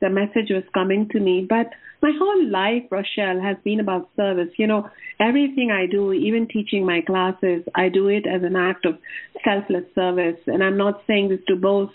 [0.00, 1.46] the message was coming to me.
[1.48, 1.70] But
[2.02, 4.50] my whole life, Rochelle, has been about service.
[4.58, 8.84] You know, everything I do, even teaching my classes, I do it as an act
[8.84, 8.98] of
[9.44, 10.40] selfless service.
[10.46, 11.94] And I'm not saying this to boast.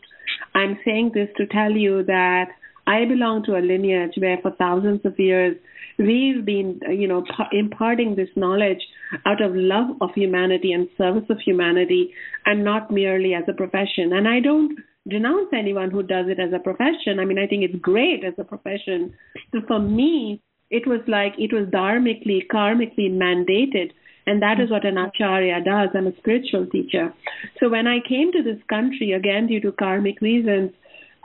[0.55, 2.45] I'm saying this to tell you that
[2.87, 5.57] I belong to a lineage where for thousands of years
[5.97, 8.81] we've been, uh, you know, imparting this knowledge
[9.25, 12.13] out of love of humanity and service of humanity
[12.45, 14.13] and not merely as a profession.
[14.13, 14.77] And I don't
[15.07, 17.19] denounce anyone who does it as a profession.
[17.19, 19.13] I mean, I think it's great as a profession.
[19.51, 23.91] So for me, it was like it was dharmically, karmically mandated.
[24.25, 25.89] And that is what an acharya does.
[25.95, 27.13] I'm a spiritual teacher.
[27.59, 30.71] So when I came to this country, again, due to karmic reasons,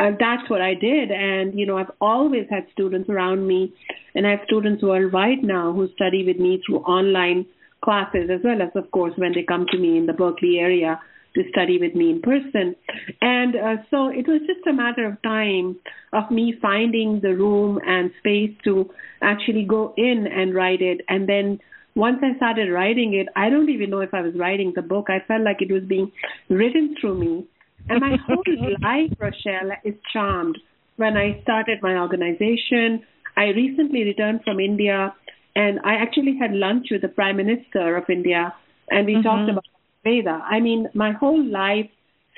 [0.03, 1.11] uh, that's what I did.
[1.11, 3.73] And, you know, I've always had students around me,
[4.15, 7.47] and I have students worldwide now who study with me through online
[7.85, 11.01] classes, as well as, of course, when they come to me in the Berkeley area
[11.35, 12.77] to study with me in person.
[13.21, 15.79] And uh, so it was just a matter of time
[16.13, 18.91] of me finding the room and space to
[19.23, 21.01] actually go in and write it.
[21.09, 21.59] And then
[21.95, 25.07] once I started writing it, I don't even know if I was writing the book.
[25.09, 26.11] I felt like it was being
[26.49, 27.47] written through me.
[27.89, 28.45] And my whole
[28.81, 30.59] life, Rochelle, is charmed.
[30.97, 33.03] When I started my organization,
[33.37, 35.15] I recently returned from India
[35.57, 38.55] and I actually had lunch with the Prime Minister of India
[38.91, 39.23] and we mm-hmm.
[39.23, 39.65] talked about
[40.05, 40.41] Veda.
[40.45, 41.89] I mean, my whole life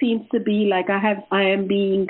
[0.01, 2.09] seems to be like I have I am being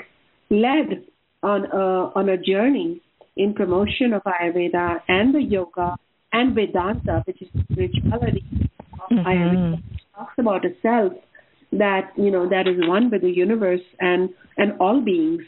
[0.51, 1.05] led
[1.43, 3.01] on a on a journey
[3.37, 5.97] in promotion of Ayurveda and the yoga
[6.33, 8.45] and Vedanta, which is spirituality
[8.95, 9.27] of mm-hmm.
[9.27, 9.83] Ayurveda,
[10.15, 11.13] talks about a self
[11.79, 15.43] that you know that is one with the universe and and all beings.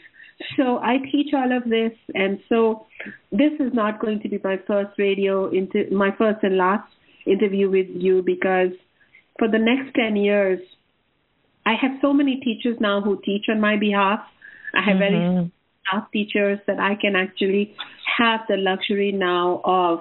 [0.55, 2.85] So I teach all of this, and so
[3.31, 6.87] this is not going to be my first radio into my first and last
[7.25, 8.71] interview with you because
[9.39, 10.59] for the next 10 years,
[11.65, 14.19] I have so many teachers now who teach on my behalf.
[14.75, 15.35] I have mm-hmm.
[15.35, 15.51] very
[15.87, 17.75] staff teachers that I can actually
[18.17, 19.99] have the luxury now of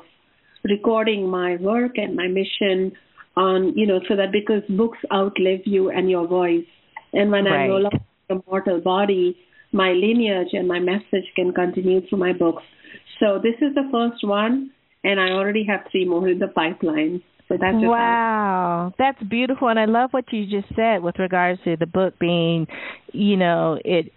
[0.64, 2.92] recording my work and my mission
[3.36, 6.64] on, you know, so that because books outlive you and your voice.
[7.12, 7.64] And when right.
[7.64, 7.98] I'm no longer
[8.30, 9.36] a mortal body,
[9.72, 12.62] my lineage and my message can continue through my books.
[13.20, 14.70] So this is the first one,
[15.04, 17.22] and I already have three more in the pipeline.
[17.48, 21.76] So that's wow, that's beautiful, and I love what you just said with regards to
[21.76, 22.66] the book being,
[23.12, 24.12] you know, it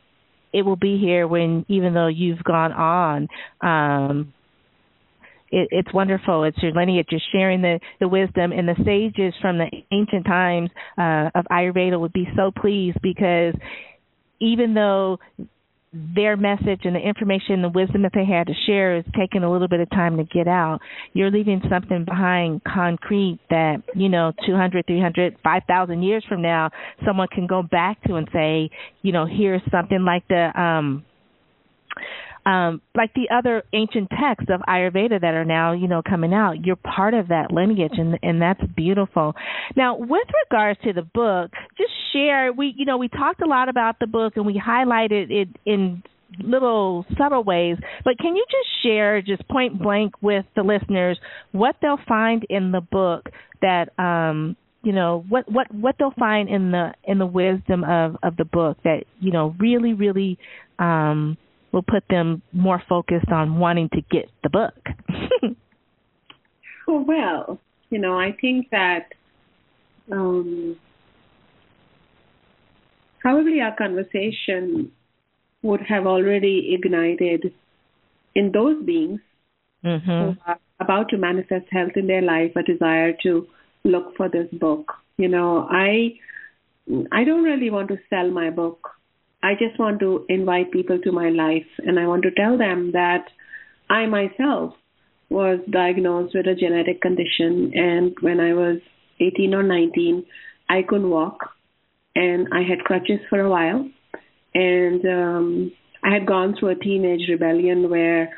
[0.51, 3.27] it will be here when even though you've gone on.
[3.61, 4.33] Um,
[5.51, 6.43] it, it's wonderful.
[6.43, 7.07] It's your lineage.
[7.11, 11.99] You're sharing the, the wisdom, and the sages from the ancient times uh, of Ayurveda
[11.99, 13.53] would be so pleased because
[14.39, 15.19] even though
[15.91, 19.51] their message and the information, the wisdom that they had to share is taking a
[19.51, 20.79] little bit of time to get out.
[21.13, 26.69] You're leaving something behind concrete that, you know, 200, 300, 5,000 years from now,
[27.05, 28.69] someone can go back to and say,
[29.01, 31.05] you know, here's something like the, um,
[32.45, 36.65] um, like the other ancient texts of Ayurveda that are now, you know, coming out.
[36.65, 39.33] You're part of that lineage, and and that's beautiful.
[39.75, 42.51] Now, with regards to the book, just share.
[42.51, 46.03] We, you know, we talked a lot about the book, and we highlighted it in
[46.39, 51.17] little subtle ways, but can you just share, just point blank, with the listeners
[51.51, 53.29] what they'll find in the book
[53.61, 58.15] that um, you know what what what they'll find in the in the wisdom of
[58.23, 60.37] of the book that you know really really
[60.77, 61.37] um
[61.71, 64.73] will put them more focused on wanting to get the book.
[66.87, 67.59] well,
[67.89, 69.07] you know, I think that
[70.11, 70.77] um,
[73.19, 74.91] probably our conversation
[75.61, 77.53] would have already ignited
[78.35, 79.19] in those beings
[79.83, 80.09] mm-hmm.
[80.09, 83.47] who are about to manifest health in their life a desire to
[83.83, 84.93] look for this book.
[85.17, 86.13] You know, I
[87.11, 88.89] I don't really want to sell my book.
[89.41, 92.91] I just want to invite people to my life and I want to tell them
[92.91, 93.25] that
[93.89, 94.73] I myself
[95.29, 98.79] was diagnosed with a genetic condition and when I was
[99.19, 100.25] 18 or 19
[100.69, 101.51] I couldn't walk
[102.15, 103.89] and I had crutches for a while
[104.53, 105.71] and um
[106.03, 108.33] I had gone through a teenage rebellion where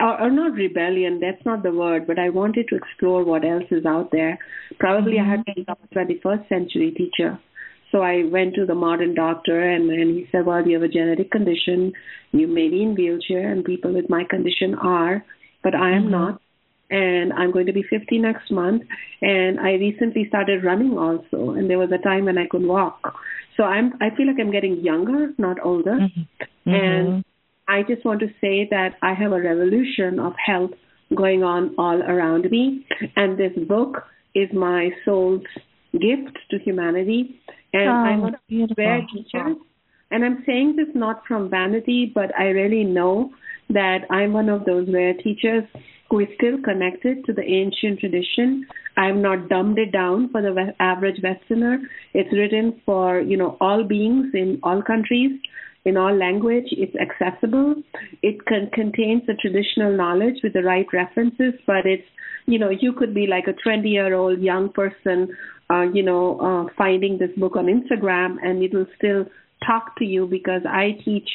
[0.00, 3.70] or, or not rebellion that's not the word but I wanted to explore what else
[3.70, 4.38] is out there
[4.78, 5.30] probably mm-hmm.
[5.30, 7.38] I had become a 21st century teacher
[7.90, 10.92] so I went to the modern doctor, and, and he said, "Well, you have a
[10.92, 11.92] genetic condition.
[12.32, 15.24] You may be in wheelchair, and people with my condition are,
[15.62, 16.10] but I am mm-hmm.
[16.10, 16.40] not.
[16.90, 18.82] And I'm going to be 50 next month.
[19.20, 23.14] And I recently started running also, and there was a time when I could walk.
[23.56, 25.98] So I'm I feel like I'm getting younger, not older.
[25.98, 26.70] Mm-hmm.
[26.70, 27.24] And
[27.66, 30.72] I just want to say that I have a revolution of health
[31.14, 32.86] going on all around me,
[33.16, 35.42] and this book is my soul's
[35.92, 37.40] gift to humanity
[37.72, 39.56] and oh, I'm a rare teachers.
[40.10, 43.30] And I'm saying this not from vanity, but I really know
[43.70, 45.64] that I'm one of those rare teachers
[46.10, 48.66] who is still connected to the ancient tradition.
[48.96, 51.78] I've not dumbed it down for the average Westerner.
[52.14, 55.32] It's written for you know all beings in all countries,
[55.84, 56.66] in all language.
[56.70, 57.74] It's accessible.
[58.22, 62.08] It can, contains the traditional knowledge with the right references, but it's
[62.46, 65.28] you know you could be like a 20 year old young person
[65.70, 69.24] uh, you know, uh, finding this book on Instagram, and it will still
[69.66, 71.28] talk to you because I teach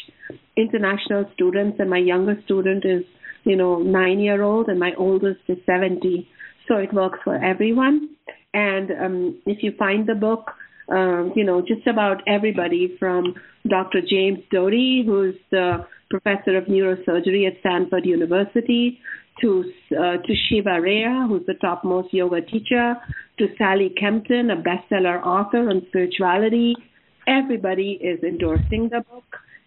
[0.58, 3.04] international students, and my youngest student is,
[3.44, 6.28] you know, nine year old, and my oldest is 70.
[6.68, 8.10] So it works for everyone.
[8.54, 10.52] And um, if you find the book,
[10.90, 13.36] um, you know, just about everybody from
[13.68, 14.00] Dr.
[14.08, 19.00] James Doty, who's the professor of neurosurgery at Stanford University,
[19.42, 22.96] to uh, to Shiva Rea, who's the topmost yoga teacher,
[23.40, 26.76] to Sally Kempton, a bestseller author on spirituality.
[27.28, 29.24] Everybody is endorsing the book.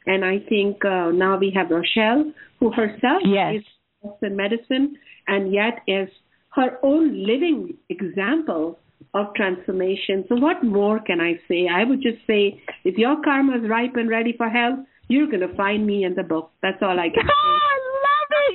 [0.06, 3.56] And I think uh, now we have Rochelle, who herself yes.
[4.04, 4.96] is in medicine
[5.26, 6.08] and yet is
[6.54, 8.78] her own living example
[9.14, 10.24] of transformation.
[10.28, 11.68] So, what more can I say?
[11.72, 15.46] I would just say if your karma is ripe and ready for health, you're going
[15.46, 16.52] to find me in the book.
[16.62, 17.32] That's all I can say.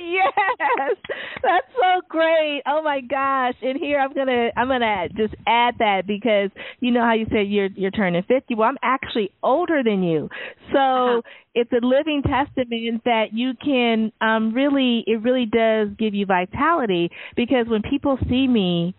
[0.02, 0.96] yes.
[1.42, 2.62] That's so great.
[2.66, 3.54] Oh my gosh.
[3.62, 6.50] And here i'm gonna i'm gonna just add that because
[6.80, 8.54] you know how you said you're you're turning fifty.
[8.54, 10.28] Well i'm actually older than you.
[10.72, 11.20] So uh-huh.
[11.54, 17.10] it's a living testament that you can um really it really does give you vitality
[17.36, 18.94] because when people see me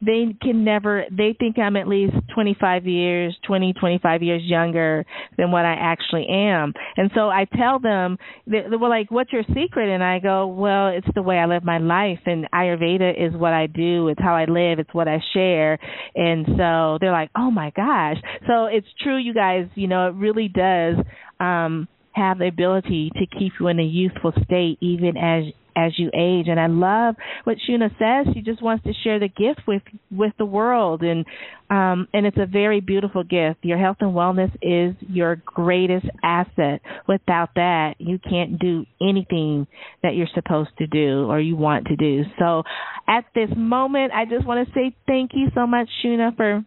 [0.00, 5.04] they can never they think I'm at least 25 years, 20, 25 years younger
[5.36, 6.74] than what I actually am.
[6.96, 10.88] And so I tell them they, well like what's your secret and I go, well,
[10.88, 14.34] it's the way I live my life and Ayurveda is what I do, it's how
[14.34, 15.78] I live, it's what I share.
[16.14, 18.16] And so they're like, "Oh my gosh."
[18.46, 20.96] So it's true you guys, you know, it really does
[21.40, 25.44] um have the ability to keep you in a youthful state even as
[25.76, 26.46] as you age.
[26.48, 28.32] And I love what Shunya says.
[28.34, 31.24] She just wants to share the gift with with the world, and
[31.70, 33.60] um, and it's a very beautiful gift.
[33.62, 36.80] Your health and wellness is your greatest asset.
[37.08, 39.66] Without that, you can't do anything
[40.02, 42.22] that you're supposed to do or you want to do.
[42.38, 42.62] So,
[43.08, 46.64] at this moment, I just want to say thank you so much, Shunya, for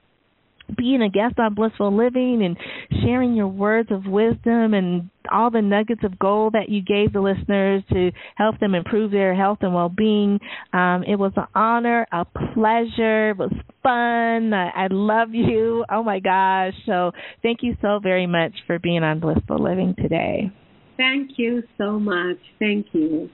[0.75, 2.57] being a guest on Blissful Living and
[3.01, 7.19] sharing your words of wisdom and all the nuggets of gold that you gave the
[7.19, 10.39] listeners to help them improve their health and well being.
[10.73, 13.31] Um, it was an honor, a pleasure.
[13.31, 13.53] It was
[13.83, 14.53] fun.
[14.53, 15.85] I, I love you.
[15.89, 16.73] Oh my gosh.
[16.85, 17.11] So
[17.41, 20.51] thank you so very much for being on Blissful Living today.
[20.97, 22.37] Thank you so much.
[22.59, 23.29] Thank you.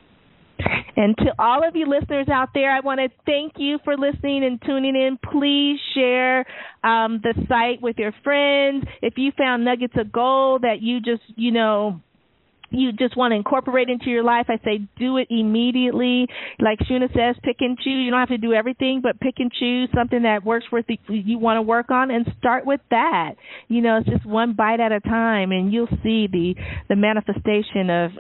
[0.96, 4.44] And to all of you listeners out there, I want to thank you for listening
[4.44, 5.18] and tuning in.
[5.32, 6.40] Please share
[6.84, 8.86] um, the site with your friends.
[9.02, 12.02] If you found nuggets of gold that you just, you know,
[12.74, 16.28] you just want to incorporate into your life, I say do it immediately.
[16.60, 18.04] Like Shunya says, pick and choose.
[18.04, 20.98] You don't have to do everything, but pick and choose something that works for the,
[21.08, 23.36] you want to work on, and start with that.
[23.68, 26.56] You know, it's just one bite at a time, and you'll see the
[26.90, 28.12] the manifestation of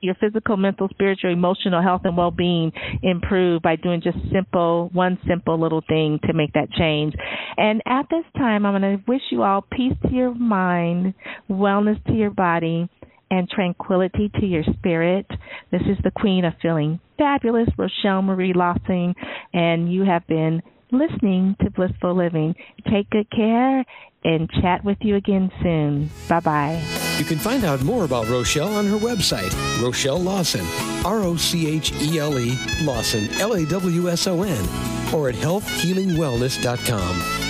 [0.00, 5.18] your physical, mental, spiritual, emotional health and well being improve by doing just simple, one
[5.28, 7.14] simple little thing to make that change.
[7.56, 11.14] And at this time, I'm going to wish you all peace to your mind,
[11.48, 12.88] wellness to your body
[13.30, 15.26] and tranquility to your spirit.
[15.70, 19.14] This is the Queen of Feeling Fabulous, Rochelle Marie Lawson,
[19.52, 22.54] and you have been listening to Blissful Living.
[22.90, 23.84] Take good care
[24.24, 26.10] and chat with you again soon.
[26.28, 26.82] Bye bye.
[27.18, 29.52] You can find out more about Rochelle on her website,
[29.82, 30.66] Rochelle Lawson,
[31.04, 35.28] R O C H E L E Lawson, L A W S O N, or
[35.28, 37.49] at healthhealingwellness.com